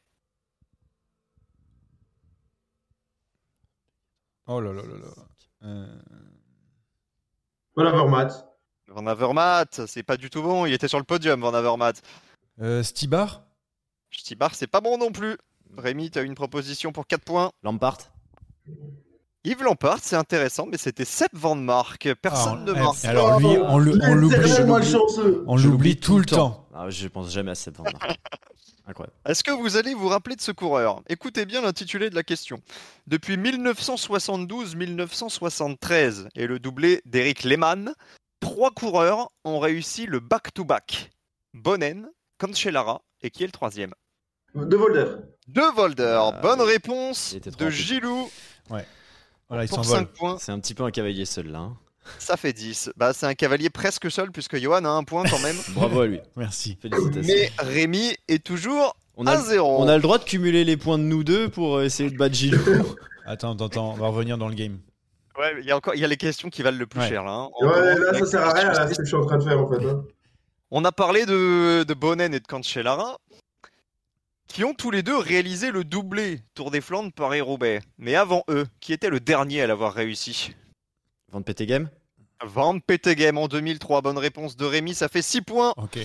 [4.48, 5.68] Oh là là là là.
[5.68, 6.00] Euh,
[7.76, 8.28] Voilà, Vermat.
[8.88, 10.66] Van Avermaet, c'est pas du tout bon.
[10.68, 11.94] Il était sur le podium, Van Avermaet.
[12.62, 13.44] Euh, Stibar
[14.12, 15.38] Stibar, c'est pas bon non plus.
[15.78, 17.52] Rémi, tu as une proposition pour 4 points.
[17.64, 17.98] Lampart
[19.44, 22.10] Yves Lampard, c'est intéressant, mais c'était Sepp Van Mark.
[22.22, 23.06] Personne Ah, ne eh, marque.
[23.06, 24.00] Alors lui, on l'oublie.
[25.46, 26.68] On l'oublie tout le temps.
[26.74, 27.90] Ah, je pense jamais à cette vente.
[28.88, 29.14] Incroyable.
[29.28, 31.02] Est-ce que vous allez vous rappeler de ce coureur?
[31.10, 32.60] Écoutez bien l'intitulé de la question.
[33.08, 37.94] Depuis 1972-1973 et le doublé d'Eric Lehmann,
[38.40, 41.12] trois coureurs ont réussi le back-to-back.
[41.54, 42.08] Bonnen,
[42.40, 43.94] Cancellara et qui est le troisième
[44.54, 45.06] De Volder.
[45.48, 46.18] De Volder.
[46.34, 46.68] Ah, Bonne oui.
[46.68, 47.70] réponse de.
[47.70, 48.30] Gilou
[48.70, 50.00] Voilà, il pour s'envole.
[50.00, 50.38] 5 points.
[50.40, 51.60] C'est un petit peu un cavalier seul là.
[51.60, 51.78] hein.
[52.20, 52.92] Ça fait 10.
[52.98, 55.56] Bah, c'est un cavalier presque seul puisque Johan a un point quand même.
[55.70, 56.20] Bravo à lui.
[56.36, 56.78] Merci.
[56.82, 57.34] Félicitations.
[57.36, 59.78] Mais Rémi est toujours on, à a, 0.
[59.82, 62.18] on a le droit de cumuler les points de nous deux pour euh, essayer de
[62.18, 62.60] battre Gilou.
[63.28, 64.78] Attends, attends, attends, on va revenir dans le game.
[65.40, 67.10] Ouais, il y a encore il y a les questions qui valent le plus Ouais.
[67.10, 67.32] cher là.
[67.32, 67.50] hein.
[67.60, 69.60] Ouais, là, ça sert à rien, là, ce que je suis en train de faire,
[69.60, 69.84] en fait.
[69.84, 70.04] hein.
[70.72, 73.20] On a parlé de, de Bonnen et de Cancellara,
[74.48, 77.82] qui ont tous les deux réalisé le doublé Tour des Flandres Paris-Roubaix.
[77.98, 80.56] Mais avant eux, qui était le dernier à l'avoir réussi?
[81.30, 81.90] Van Petegem
[82.44, 84.02] Van Petegem en 2003.
[84.02, 85.74] Bonne réponse de Rémi, ça fait 6 points.
[85.78, 86.00] Ok.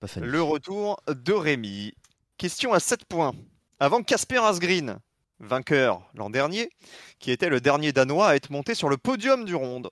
[0.00, 0.06] Pas.
[0.20, 1.94] Le retour de Rémi.
[2.38, 3.32] Question à 7 points.
[3.78, 4.98] Avant Casper Asgreen,
[5.38, 6.70] vainqueur l'an dernier,
[7.18, 9.88] qui était le dernier Danois à être monté sur le podium du ronde.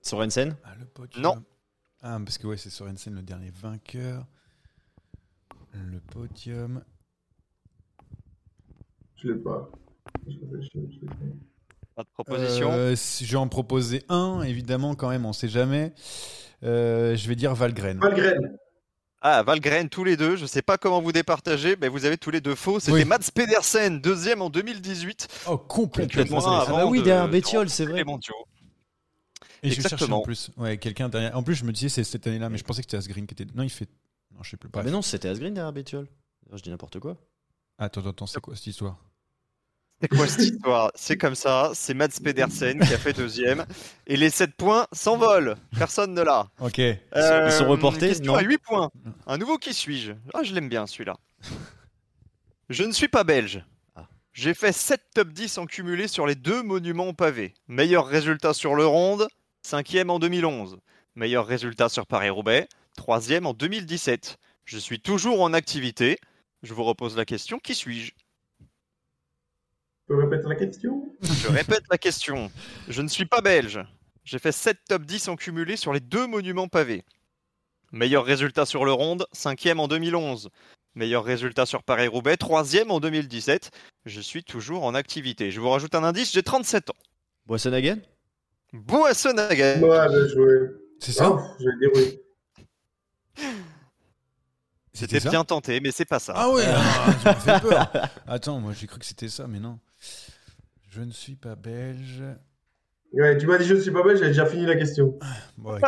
[0.00, 1.22] Sorensen Ah, le podium.
[1.22, 1.44] Non.
[2.02, 4.24] Ah, parce que ouais, c'est Sorensen le dernier vainqueur.
[5.74, 6.82] Le podium.
[9.16, 9.68] Je l'ai pas.
[10.28, 11.14] Je pas.
[11.96, 12.70] Pas de proposition.
[12.72, 15.92] Euh, si je vais en proposer un, évidemment, quand même, on sait jamais.
[16.62, 17.98] Euh, je vais dire Valgren.
[17.98, 18.56] Valgren.
[19.20, 20.36] Ah, Valgren, tous les deux.
[20.36, 22.78] Je sais pas comment vous départagez, mais vous avez tous les deux faux.
[22.78, 23.04] C'était Oui.
[23.04, 25.26] Mats Pedersen, deuxième en 2018.
[25.48, 26.40] Oh, complètement.
[26.40, 27.98] Mois Ah bah oui, de- derrière de Bétiol, c'est vrai.
[27.98, 28.34] les mondiaux.
[29.62, 30.18] Et je cherchais Exactement.
[30.18, 30.50] en plus.
[30.56, 31.36] Ouais, quelqu'un derrière.
[31.36, 33.34] En plus, je me disais c'est cette année-là, mais je pensais que c'était Asgreen qui
[33.34, 33.46] était.
[33.54, 33.88] Non, il fait.
[34.34, 34.68] Non, je sais plus.
[34.68, 34.84] Ah, Bref.
[34.86, 36.06] mais non, c'était Asgreen derrière Bétiol.
[36.52, 37.16] Je dis n'importe quoi.
[37.78, 38.96] Attends, attends, c'est quoi cette histoire?
[40.00, 40.92] C'est quoi cette histoire?
[40.94, 41.72] C'est comme ça.
[41.74, 43.66] C'est Mats Pedersen qui a fait deuxième.
[44.06, 45.56] Et les 7 points s'envolent.
[45.76, 46.48] Personne ne l'a.
[46.60, 46.78] Ok.
[46.78, 48.38] Ils sont reportés question Non.
[48.38, 48.90] à 8 points.
[49.26, 50.12] Un nouveau qui suis-je?
[50.34, 51.16] Ah, je l'aime bien celui-là.
[52.68, 53.64] Je ne suis pas belge.
[53.96, 54.06] Ah.
[54.32, 57.54] J'ai fait 7 top 10 en cumulé sur les deux monuments pavés.
[57.66, 59.26] Meilleur résultat sur le ronde,
[59.68, 60.78] 5e en 2011.
[61.14, 64.38] Meilleur résultat sur Paris-Roubaix, 3e en 2017.
[64.64, 66.18] Je suis toujours en activité.
[66.62, 68.12] Je vous repose la question, qui suis-je?
[70.06, 71.14] Peux répéter la question?
[71.20, 72.50] Je répète la question.
[72.88, 73.80] Je ne suis pas belge.
[74.24, 77.04] J'ai fait 7 top 10 en cumulé sur les deux monuments pavés.
[77.92, 80.48] Meilleur résultat sur le ronde, 5e en 2011.
[80.94, 83.70] Meilleur résultat sur Paris-Roubaix, 3e en 2017.
[84.06, 85.50] Je suis toujours en activité.
[85.50, 86.96] Je vous rajoute un indice, j'ai 37 ans.
[87.44, 87.98] Boissonhagen?
[88.72, 89.80] Boissonhagen.
[89.82, 90.70] Ouais, bien joué.
[91.00, 92.20] C'est ça Ah, je vais dire oui.
[94.92, 96.32] C'était bien tenté, mais c'est pas ça.
[96.36, 97.92] Ah ouais, ah, tu m'as fait peur.
[98.26, 99.78] Attends, moi j'ai cru que c'était ça, mais non.
[100.90, 102.22] Je ne suis pas belge.
[103.12, 105.16] Ouais, tu m'as dit je ne suis pas belge, j'avais déjà fini la question.
[105.56, 105.80] Bon, ouais,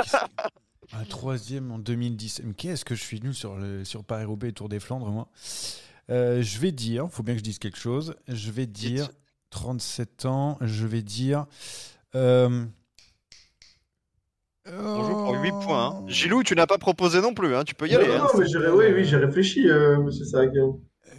[0.92, 2.42] un troisième en 2010.
[2.44, 5.28] Mais qu'est-ce que je suis nul sur, le, sur Paris-Roubaix et Tour des Flandres, moi
[6.10, 8.14] Euh, Je vais dire, faut bien que je dise quelque chose.
[8.28, 9.10] Je vais dire
[9.50, 10.56] 37 ans.
[10.60, 11.46] Je vais dire.
[12.14, 12.64] Euh,
[14.66, 15.86] On joue pour 8 points.
[15.86, 16.04] hein.
[16.08, 17.64] Gilou, tu n'as pas proposé non plus, hein.
[17.64, 18.08] tu peux y Non, aller.
[18.08, 18.28] non, hein.
[18.38, 20.72] mais j'ai oui, oui, j'ai réfléchi, euh, monsieur euh,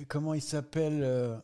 [0.08, 1.36] comment il s'appelle euh.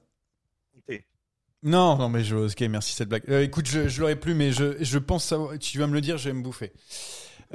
[1.64, 2.36] Non, non, mais je.
[2.36, 3.24] Ok, merci cette blague.
[3.30, 5.58] Euh, écoute, je, je l'aurais plus, mais je, je pense savoir.
[5.58, 6.72] Tu vas me le dire, je vais me bouffer.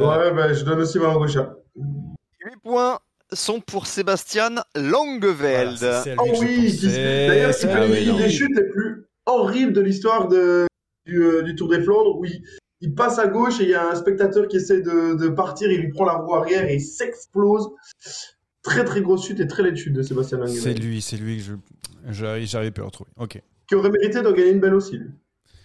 [0.01, 1.55] Euh, Ouais, bah, je donne aussi ma langue au chat.
[1.76, 2.99] 8 points
[3.32, 5.78] sont pour Sébastien Langeveld.
[5.78, 8.16] Voilà, c'est Oh oui, d'ailleurs, qui Ah fait oui, une non.
[8.18, 10.66] des chutes les plus horribles de l'histoire de,
[11.07, 12.42] du, euh, du Tour des Flandres, où il,
[12.80, 15.70] il passe à gauche et il y a un spectateur qui essaie de, de partir,
[15.70, 17.68] il lui prend la roue arrière et il s'explose.
[18.62, 20.61] très très grosse chute et très laide chute de Sébastien Langevin.
[20.61, 21.53] C'est lui, c'est lui que je
[22.44, 23.11] j'arrive- à retrouver.
[23.16, 23.40] Ok.
[23.68, 24.98] Qui aurait mérité d'en gagner une belle aussi.
[24.98, 25.11] lui.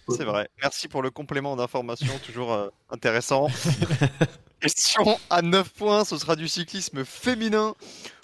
[0.09, 0.47] C'est vrai.
[0.61, 3.47] Merci pour le complément d'information, toujours euh, intéressant.
[4.59, 7.75] Question à 9 points, ce sera du cyclisme féminin.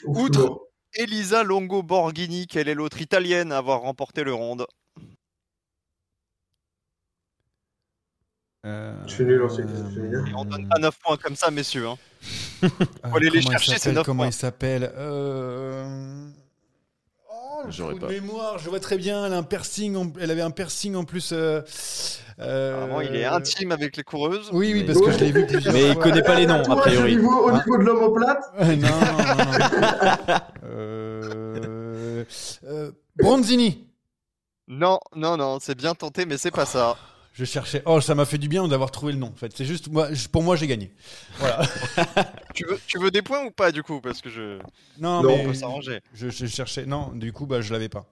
[0.05, 0.61] Outre
[0.95, 4.66] Elisa Longo Borghini, quelle est l'autre italienne à avoir remporté le ronde?
[8.66, 10.24] Je suis nul en cyclisme féminin.
[10.26, 11.88] Et On donne pas 9 poins comme ça, messieurs.
[11.88, 11.97] Hein.
[13.03, 14.28] Ah, Faut aller les comment il chercher, c'est s'appelle, 9 Comment points.
[14.30, 16.28] il s'appelle euh...
[17.30, 18.07] Oh, J'aurais pas.
[18.07, 19.26] mémoire, je vois très bien.
[19.26, 21.32] Elle, a un piercing en- elle avait un piercing en plus.
[21.34, 21.61] euh,
[22.39, 24.49] euh, Apparemment, il est intime avec les coureuses.
[24.53, 26.03] Oui, oui, parce que je l'ai vu plusieurs Mais il fois.
[26.03, 27.16] connaît pas les noms, a priori.
[27.16, 30.39] Au niveau, au Hein niveau de l'omoplate, Euh, non, non, non.
[30.66, 32.24] Euh,
[32.66, 33.86] euh, Bronzini.
[34.70, 36.95] Non, non, non, c'est bien tenté, mais c'est pas ça.
[37.34, 37.82] Je cherchais.
[37.86, 39.28] Oh, ça m'a fait du bien d'avoir trouvé le nom.
[39.28, 40.10] En fait, c'est juste moi.
[40.32, 40.92] Pour moi, j'ai gagné.
[41.40, 41.68] Voilà.
[42.54, 44.00] Tu veux, tu veux des points ou pas, du coup?
[44.00, 44.60] Parce que je.
[45.00, 46.02] Non, Non, mais on peut s'arranger.
[46.14, 46.86] Je, je cherchais.
[46.86, 48.06] Non, du coup, bah, je l'avais pas.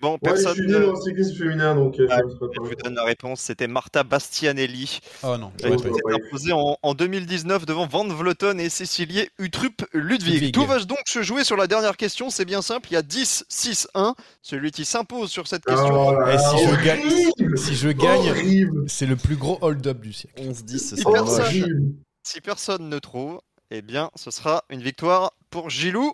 [0.00, 2.94] Bon, ouais, je personne suis nul en cyclisme féminin, donc euh, Ah, je vous donne
[2.94, 3.40] la réponse.
[3.40, 5.00] C'était Marta Bastianelli.
[5.24, 10.34] Oh non, Elle s'est imposée en, en 2019 devant Van Vleuten et Cécilie Utrup Ludwig.
[10.34, 10.54] Ludwig.
[10.54, 12.30] Tout va donc se jouer sur la dernière question.
[12.30, 12.88] C'est bien simple.
[12.90, 14.14] Il y a 10-6-1.
[14.42, 16.08] Celui qui s'impose sur cette question.
[16.08, 20.12] Oh Et là, si je gagne, si je gagne, c'est le plus gros hold-up du
[20.12, 20.40] siècle.
[20.40, 21.36] 11-10, ce Il serait perd moche.
[21.36, 21.42] ça.
[21.44, 21.82] horrible.
[22.22, 23.40] Si personne ne trouve,
[23.70, 26.12] eh bien, ce sera une victoire pour Gilou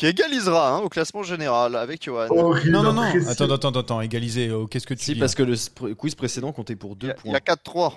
[0.00, 2.26] qui égalisera hein, au classement général avec Johan.
[2.30, 3.02] Horrible, Non, non, non.
[3.28, 4.00] Attends, attends, attends.
[4.00, 4.50] Égalisé.
[4.50, 7.06] oh, Qu'est-ce que tu Si, dis parce que le quiz précédent comptait pour Il 2
[7.08, 7.38] y a, il y points.
[7.38, 7.92] a 4-3.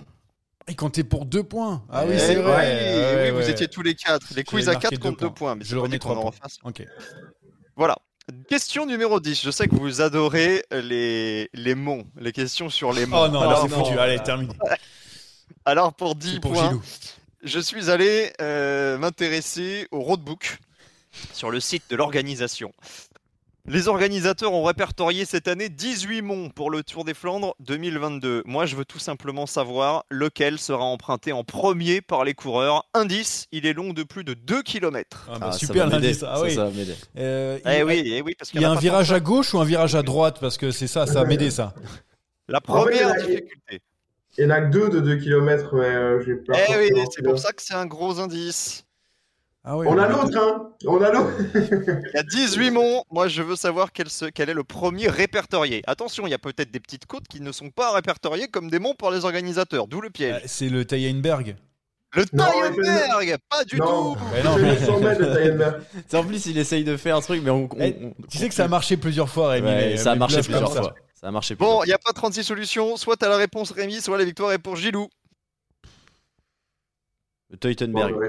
[0.68, 1.82] Il comptait pour deux points.
[1.90, 2.56] Ah oui, Eh c'est oui, vrai.
[2.58, 3.50] oui, Ouais, vous ouais.
[3.52, 4.28] étiez tous les quatre.
[4.36, 5.56] Les quiz à marqué 4 contre deux 2 points.
[5.56, 6.32] Mais Je le remets qu'on trois en points.
[6.32, 6.58] refasse.
[6.66, 6.86] Ok.
[7.78, 7.98] Voilà.
[8.50, 9.42] Question numéro 10.
[9.42, 13.24] Je sais que vous adorez les, les monts, les questions sur les monts.
[13.24, 13.98] Oh non, là, Alors, c'est foutu.
[13.98, 14.54] Allez, terminé.
[15.64, 16.82] alors, pour 10 C'est pour points, Gilou.
[17.44, 20.60] je suis allé euh, m'intéresser au roadbook
[21.34, 22.72] sur le site de l'organisation.
[23.66, 28.44] Les organisateurs ont répertorié cette année 18 monts pour le Tour des Flandres 2022.
[28.46, 32.84] Moi, je veux tout simplement savoir lequel sera emprunté en premier par les coureurs.
[32.94, 35.30] Indice, il est long de plus de 2 km.
[35.32, 36.24] Ah, bah, Ah, ça super l'indice.
[36.28, 36.54] Ah ça, oui.
[36.56, 36.96] ça va m'aider.
[37.18, 39.54] Euh, il- Eh oui, eh oui, parce qu'il Il y a un virage à gauche
[39.54, 41.74] ou un virage à droite Parce que c'est ça, ça va m'aider ça.
[42.50, 43.82] La En fait, il y en première a- difficulté.
[44.38, 46.54] Il y en a que deux de 2 km, mais euh, j'ai pas.
[46.70, 48.84] Eh oui, c'est pour ça que c'est un gros indice.
[49.66, 53.06] Ah oui, On a l'autre, hein On a l'autre Il y a 18 monts.
[53.12, 55.82] Moi, je veux savoir quel, se- quel est le premier répertorié.
[55.88, 58.80] Attention, il y a peut-être des petites côtes qui ne sont pas répertoriées comme des
[58.80, 60.42] monts pour les organisateurs, d'où le Euh, piège.
[60.48, 61.56] C'est le Tayenberg.
[62.16, 65.34] Le Non, Taillenberg Pas du Non, tout Mais non, c'est mais- le 100 mètres de
[65.34, 65.82] Taillenberg.
[66.08, 67.64] C'est En plus, il essaye de faire un truc, mais on.
[67.72, 69.66] on- Eh, on- Tu sais que ça a marché plusieurs fois, Rémi.
[69.68, 70.82] Ouais, mais- ça a marché plusieurs ça.
[70.82, 70.96] fois.
[71.16, 72.98] Ça a marché plusieurs Bon, il n'y a pas 36 solutions.
[72.98, 75.08] Soit t'as la réponse Rémi, soit la victoire est pour Gilou.
[77.50, 78.14] Le Teutenberg.
[78.14, 78.20] Bon.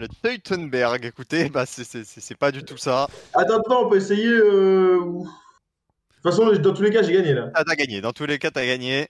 [0.00, 3.06] Le Teutenberg, écoutez, bah c'est- c'est c'est- c'est pas du tout ça.
[3.34, 4.28] Attends, attends, on peut essayer.
[4.28, 5.24] euh, De
[6.22, 7.50] toute façon, dans tous les cas, j'ai gagné là.
[7.54, 8.00] Ah, t'as gagné.
[8.00, 9.08] Dans tous les cas, t'as gagné.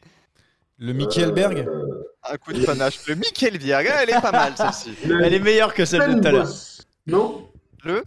[0.78, 3.06] Le Michaelberg Euh, Un coup de panache.
[3.06, 4.94] Le Mikkelberg, ah, elle est pas mal celle-ci.
[5.06, 6.42] le Elle est meilleure que celle de tout à l'heure.
[6.44, 6.82] Boss.
[7.06, 7.48] Non
[7.84, 8.02] Le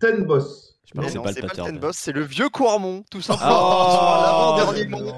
[0.00, 0.71] Ten Boss.
[0.94, 3.50] C'est non, pas c'est le pas le Boss, c'est le vieux Coirmont, tout simplement.
[3.50, 5.12] Oh l'avant-dernier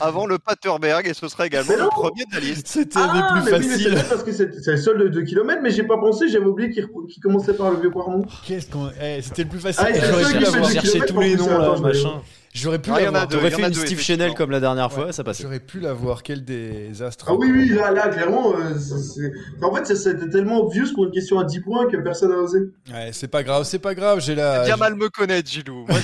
[0.00, 2.66] avant le Paterberg, et ce sera également le premier de la liste.
[2.66, 3.94] C'était Ah, des plus mais oui, mais c'est faciles.
[3.94, 6.70] vrai parce que c'est le seul de 2 km, mais j'ai pas pensé, j'avais oublié
[6.70, 6.88] qu'il
[7.22, 8.24] commençait par le vieux Quarmont.
[8.46, 8.90] Qu'est-ce qu'on.
[9.00, 9.84] Eh, C'était le plus facile.
[9.86, 12.22] Ah, Et c'est J'aurais cherché tous les noms là, machin.
[12.52, 13.28] J'aurais pu Ah, il y en a l'avoir.
[13.28, 14.00] T'aurais fait une deux, Steve.
[14.00, 15.12] Chanel comme la dernière fois, Ouais.
[15.12, 15.44] ça passait.
[15.44, 16.24] J'aurais pu l'avoir.
[16.24, 20.92] Quel des astres Ah oui, oui, là, là clairement, euh, en fait, c'était tellement obvious
[20.94, 22.58] pour une question à 10 points que personne n'a osé.
[22.92, 24.20] Ouais, c'est pas grave, c'est pas grave.
[24.20, 24.64] J'ai la.
[24.64, 25.86] Bien mal me connaître, Gilou.
[25.88, 25.98] Moi,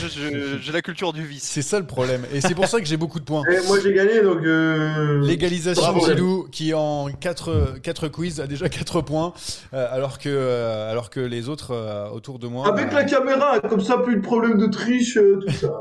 [0.63, 1.43] j'ai la culture du vice.
[1.43, 2.23] C'est ça le problème.
[2.33, 3.43] Et c'est pour ça que j'ai beaucoup de points.
[3.51, 4.39] Et moi, j'ai gagné, donc.
[4.45, 5.21] Euh...
[5.23, 9.33] L'égalisation Gilou qui en 4, quatre quiz a déjà 4 points
[9.75, 12.69] euh, alors, que, euh, alors que les autres euh, autour de moi.
[12.69, 15.73] Avec euh, la caméra, comme ça, plus de problème de triche, euh, tout ça.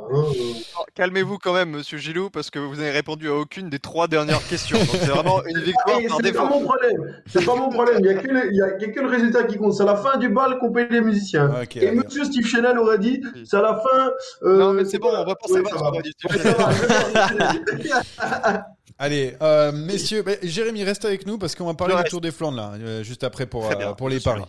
[0.93, 4.45] Calmez-vous quand même, monsieur Gilou, parce que vous n'avez répondu à aucune des trois dernières
[4.47, 4.77] questions.
[4.77, 6.47] Donc, c'est vraiment une victoire Et par c'est pas défaut.
[6.47, 7.21] mon problème.
[7.27, 7.97] C'est pas mon problème.
[7.99, 9.73] Il y a que le, y a, y a que résultat qui compte.
[9.73, 11.51] C'est à la fin du bal qu'on paye les musiciens.
[11.75, 11.97] Et allez.
[11.97, 14.11] monsieur Steve Chenal aurait dit, c'est à la fin.
[14.43, 15.91] euh, Non, mais c'est bon, on va ouais, ça va.
[18.97, 22.03] Allez, euh, messieurs, bah, Jérémy, reste avec nous parce qu'on va parler du.
[22.09, 24.43] Tour des Flandres là, euh, juste après pour, euh, bien, pour les paris.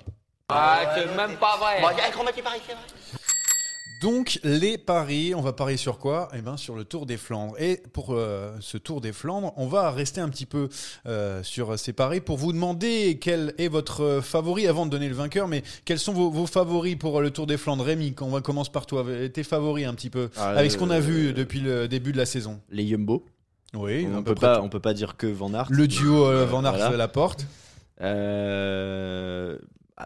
[0.49, 1.83] Ah, c'est même pas vrai.
[4.03, 6.28] Donc les paris, on va parier sur quoi?
[6.36, 7.55] Eh ben sur le Tour des Flandres.
[7.59, 10.68] Et pour euh, ce Tour des Flandres, on va rester un petit peu
[11.07, 15.14] euh, sur ces paris pour vous demander quel est votre favori avant de donner le
[15.14, 15.49] vainqueur.
[15.49, 17.84] Mais quels sont vos, vos favoris pour le Tour des Flandres?
[17.84, 19.05] Rémi, on va commence par toi.
[19.32, 22.12] Tes favoris un petit peu Ah, avec ce qu'on a euh, vu depuis le début
[22.12, 22.61] de la saison.
[22.70, 23.24] Les Jumbo.
[23.74, 24.62] Oui, On peu peut pas, tout.
[24.64, 25.66] on peut pas dire que Van Aert.
[25.70, 26.97] Le duo Van Aert Voilà.
[26.97, 27.47] la porte.
[28.01, 28.09] Ah,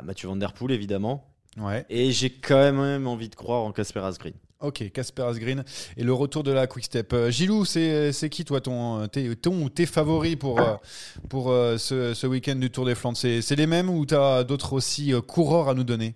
[0.04, 1.26] Mathieu Van Der Poel évidemment.
[1.60, 1.84] Ouais.
[1.90, 4.34] Et j'ai quand même envie de croire en Casper Asgreen.
[4.60, 5.64] Ok, Casper Asgreen
[5.96, 7.12] et le retour de la Quick Step.
[7.14, 10.76] Euh, Gilou, c'est c'est qui toi ton, tes, ton ou tes favoris pour, euh,
[11.30, 13.16] pour euh, ce, ce week-end du Tour des Flandres?
[13.16, 16.14] C'est c'est les mêmes ou tu as d'autres aussi euh, coureurs à nous donner?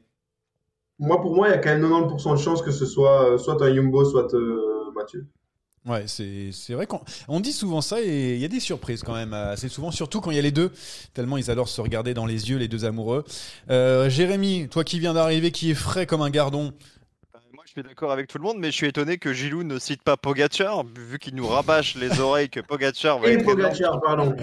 [0.99, 3.39] Moi, pour moi, il y a quand même 90% de chances que ce soit euh,
[3.39, 5.27] soit un Jumbo, soit euh, Mathieu.
[5.87, 9.03] Ouais, c'est c'est vrai qu'on on dit souvent ça et il y a des surprises
[9.03, 10.73] quand même assez souvent, surtout quand il y a les deux,
[11.13, 13.23] tellement ils adorent se regarder dans les yeux, les deux amoureux.
[13.71, 16.73] Euh, Jérémy, toi qui viens d'arriver, qui est frais comme un gardon,
[17.53, 19.79] Moi, je suis d'accord avec tout le monde, mais je suis étonné que Gilou ne
[19.79, 24.01] cite pas Pogacar, vu qu'il nous rabâche les oreilles que Pogacar va Et être Pogacar,
[24.01, 24.35] pardon.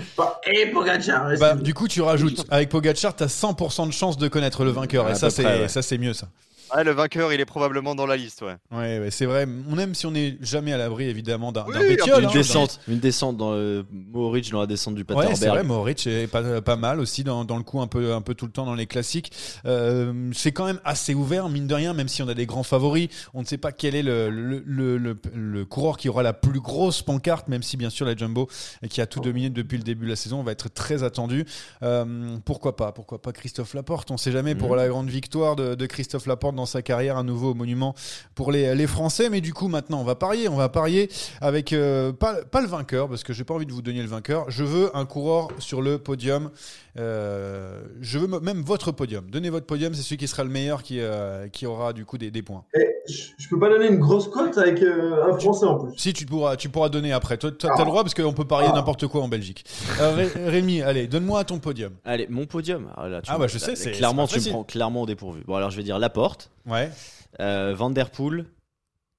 [0.46, 1.32] Et Pogacar.
[1.39, 4.70] bah, du coup tu rajoutes, avec Pogacar, tu as 100% de chance de connaître le
[4.70, 5.68] vainqueur et ça c'est près, ouais.
[5.68, 6.28] ça c'est mieux ça.
[6.76, 8.55] Ouais, le vainqueur, il est probablement dans la liste, ouais.
[8.72, 9.45] Ouais, ouais, c'est vrai.
[9.69, 12.80] On aime si on n'est jamais à l'abri, évidemment, d'un Oui, pétiole, Une hein, descente,
[12.88, 15.65] une descente dans le Mohoric dans la descente du Ouais, c'est vrai, Paterberg.
[15.67, 18.45] Mohoric est pas, pas mal aussi dans, dans le coup un peu, un peu tout
[18.45, 19.32] le temps dans les classiques.
[19.65, 22.63] Euh, c'est quand même assez ouvert, mine de rien, même si on a des grands
[22.63, 23.09] favoris.
[23.34, 26.34] On ne sait pas quel est le, le, le, le- le coureur qui aura la
[26.34, 28.47] plus grosse pancarte, même si bien sûr la Jumbo,
[28.89, 31.45] qui a tout dominé depuis le début de la saison, va être très attendu.
[31.84, 34.76] Euh, pourquoi pas Pourquoi pas Christophe Laporte On sait jamais pour Mhm.
[34.78, 37.95] la grande victoire de, de Christophe Laporte dans sa carrière, un nouveau monument
[38.36, 39.30] pour les, les Français.
[39.30, 40.47] Mais du coup, maintenant, on va parier.
[40.47, 41.09] On va parier
[41.41, 44.07] avec euh, pas, pas le vainqueur, parce que j'ai pas envie de vous donner le
[44.07, 44.49] vainqueur.
[44.49, 46.51] Je veux un coureur sur le podium.
[46.98, 49.30] Euh, je veux même votre podium.
[49.32, 52.18] Donnez votre podium, c'est celui qui sera le meilleur qui, euh, qui aura du coup
[52.18, 52.66] des, des points.
[52.76, 55.98] Eh, je peux pas donner une grosse cote avec euh, un Français en plus.
[55.98, 57.38] Si tu pourras, tu pourras donner après.
[57.38, 58.76] Toi, tu as le droit parce qu'on peut parier Ah.
[58.76, 59.64] n'importe quoi en Belgique.
[60.02, 61.94] Euh, Ré- Rémi, allez, donne-moi ton podium.
[62.04, 62.92] Allez, mon podium.
[62.98, 65.04] Ah, là, tu Ah me- bah, je là, sais, c'est- clairement tu me prends clairement
[65.04, 65.44] au dépourvu.
[65.48, 66.92] Bon alors je vais dire Laporte, Ouais.
[67.39, 68.46] euh, Van der Poel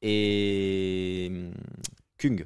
[0.03, 1.53] et hum,
[2.19, 2.45] Kung.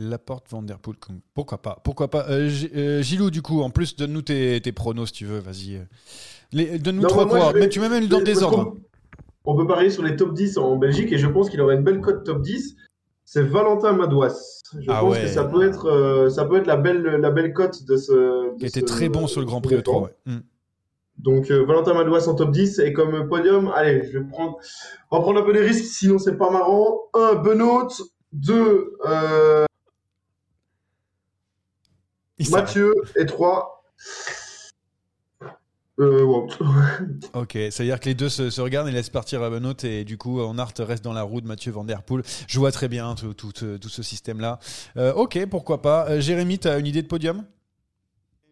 [0.00, 0.96] Laporte, Van Der Poel,
[1.34, 5.06] pourquoi pas Pourquoi pas Euh, euh, Gilou, du coup, en plus, donne-nous tes, tes pronos
[5.06, 5.76] si tu veux, vas-y.
[5.76, 6.78] euh.
[6.78, 8.64] Donne-nous trois vais- mais tu mets même dans désordre.
[8.72, 8.78] qu'on-
[9.44, 11.82] On peut parier sur les top 10 en Belgique et je pense qu'il aurait une
[11.84, 12.76] belle cote top 10.
[13.24, 14.60] C'est Valentin Madouas.
[14.78, 15.22] Je Ah pense ouais.
[15.22, 18.12] que ça peut être, euh, ça peut être la belle, la belle cote de ce.
[18.54, 19.82] de Qui était très bon sur le Grand de Prix E3.
[19.82, 20.02] temps.
[20.04, 20.14] ouais.
[20.26, 20.40] Hmm.
[21.18, 24.56] Donc euh, Valentin Madouas en top 10 et comme podium, allez, je vais prendre,
[25.10, 26.98] on va prendre un peu des risques, sinon c'est pas marrant.
[27.14, 27.88] Un Benoît,
[28.32, 29.64] deux euh.
[32.48, 33.84] Mathieu et trois.
[36.00, 36.48] Euh, Wout.
[37.34, 39.74] Ok, ça veut dire que les deux se, se regardent et laissent partir à Benoît
[39.82, 42.22] et du coup, en art reste dans la roue de Mathieu Van Der Poel.
[42.46, 44.58] Je vois très bien tout, tout, tout ce système-là.
[44.96, 46.08] Euh, ok, pourquoi pas.
[46.08, 47.44] Euh, Jérémy, tu as une idée de podium?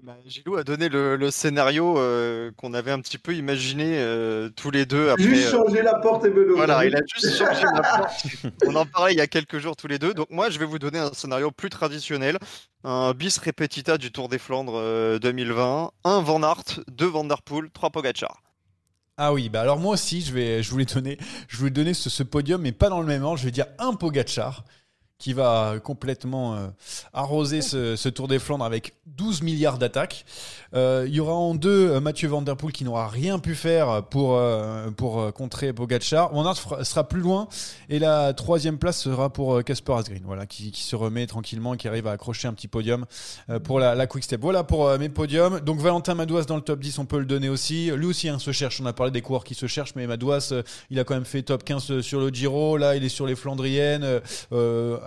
[0.01, 4.49] Bah, Gilou a donné le, le scénario euh, qu'on avait un petit peu imaginé euh,
[4.49, 5.25] tous les deux après.
[5.25, 6.55] Juste euh, changer la porte et Benoît.
[6.55, 8.13] Voilà, il a juste changé la porte.
[8.67, 10.15] On en parlait il y a quelques jours tous les deux.
[10.15, 12.39] Donc moi, je vais vous donner un scénario plus traditionnel.
[12.85, 15.91] Un bis repetita du Tour des Flandres euh, 2020.
[16.05, 18.41] Un Van Aert, deux Van Der Poel, trois Pogacar.
[19.17, 21.19] Ah oui, bah alors moi aussi, je, vais, je voulais donner,
[21.49, 23.39] je voulais donner ce, ce podium, mais pas dans le même ordre.
[23.39, 24.65] Je vais dire un Pogachar
[25.19, 26.69] qui va complètement euh,
[27.13, 30.25] arroser ce, Tour des Flandres avec 12 milliards d'attaques.
[30.75, 33.55] Euh, il y aura en deux euh, Mathieu Van Der Poel qui n'aura rien pu
[33.55, 36.33] faire pour, euh, pour euh, contrer Pogacar.
[36.33, 37.49] Van sera plus loin
[37.89, 41.89] et la troisième place sera pour euh, Casper Asgreen, voilà, qui, se remet tranquillement, qui
[41.89, 43.07] arrive à accrocher un petit podium
[43.51, 44.41] euh, pour la, la Quick Step.
[44.41, 45.61] Voilà pour euh, mes podiums.
[45.61, 47.91] Donc Valentin Madouas dans le top 10, on peut le donner aussi.
[47.91, 50.51] Lui aussi hein, se cherche, on a parlé des coureurs qui se cherchent, mais Madouas,
[50.53, 53.27] euh, il a quand même fait top 15 sur le Giro, là il est sur
[53.27, 54.21] les Flandriennes.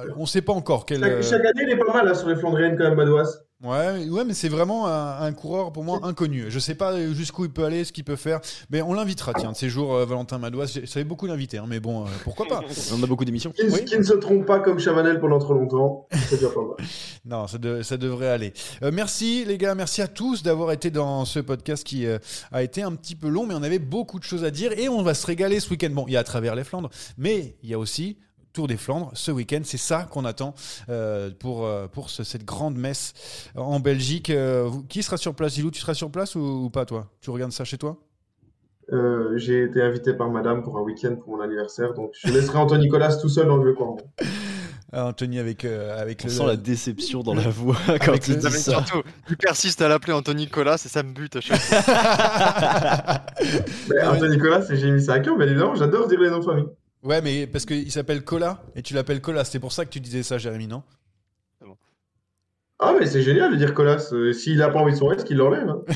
[0.06, 1.00] Euh, on sait pas encore quel...
[1.02, 3.28] Chaque, chaque année, il est pas mal hein, sur les Flandriennes quand même, Madouas.
[3.64, 6.46] Ouais, ouais, mais c'est vraiment un, un coureur pour moi inconnu.
[6.50, 8.40] Je sais pas jusqu'où il peut aller, ce qu'il peut faire,
[8.72, 9.34] mais on l'invitera.
[9.36, 12.08] Tiens, de ces jours, euh, Valentin Madouas, je savais beaucoup l'inviter, hein, mais bon, euh,
[12.24, 13.52] pourquoi pas On a beaucoup d'émissions.
[13.52, 16.08] Qui, ne- qui ne se trompe pas comme Chavanel pendant trop longtemps.
[16.12, 16.88] C'est déjà pas mal.
[17.24, 18.52] Non, ça, de- ça devrait aller.
[18.82, 22.18] Euh, merci les gars, merci à tous d'avoir été dans ce podcast qui euh,
[22.52, 24.90] a été un petit peu long, mais on avait beaucoup de choses à dire et
[24.90, 25.92] on va se régaler ce week-end.
[25.92, 28.18] Bon, il y a à travers les Flandres, mais il y a aussi
[28.54, 29.62] Tour des Flandres ce week-end.
[29.64, 30.54] C'est ça qu'on attend
[30.90, 33.14] euh, pour, euh, pour ce- cette grande messe
[33.56, 34.30] en Belgique.
[34.30, 35.54] Euh, qui sera sur place?
[35.56, 37.08] Gilou, tu seras sur place ou, ou pas toi?
[37.22, 37.98] Tu regardes ça chez toi?
[38.92, 42.58] Euh, J'ai été invité par madame pour un week-end pour mon anniversaire, donc je laisserai
[42.58, 43.96] Anthony Nicolas tout seul dans le coin.
[44.94, 46.34] Ah, Anthony avec, euh, avec On le.
[46.34, 48.72] sent la déception dans la voix quand Avec il le- dit mais ça.
[48.74, 51.78] surtout, il persiste à l'appeler Anthony Nicolas et ça me bute à chaque fois.
[53.90, 56.40] Mais Anthony Nicolas, c'est- j'ai mis ça à cœur, mais évidemment, j'adore dire les noms
[56.40, 56.66] de famille.
[57.04, 59.44] Ouais, mais parce qu'il s'appelle Cola et tu l'appelles Cola.
[59.44, 60.84] C'est pour ça que tu disais ça, Jérémy, non?
[62.84, 64.12] Ah, mais c'est génial de dire Colas.
[64.34, 65.70] S'il a pas envie de son reste, qu'il l'enlève.
[65.70, 65.82] hein.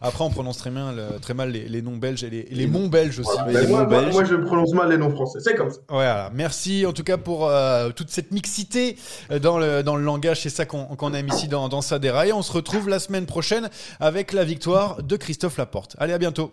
[0.00, 2.66] Après, on prononce très, bien, le- très mal les, les noms belges et les, les
[2.66, 3.30] mots belges aussi.
[3.44, 3.60] Voilà.
[3.60, 5.38] Mais moi, moi- moi, je prononce mal les noms français.
[5.40, 5.80] C'est comme ça.
[5.88, 8.96] Voilà, merci en tout cas pour euh, toute cette mixité
[9.30, 12.26] euh, dans le, dans le langage, c'est ça qu'on qu'on aime ici dans, dans Sadera.
[12.26, 13.68] Et on se retrouve la semaine prochaine
[13.98, 15.96] avec la victoire de Christophe Laporte.
[15.98, 16.52] Allez, à bientôt.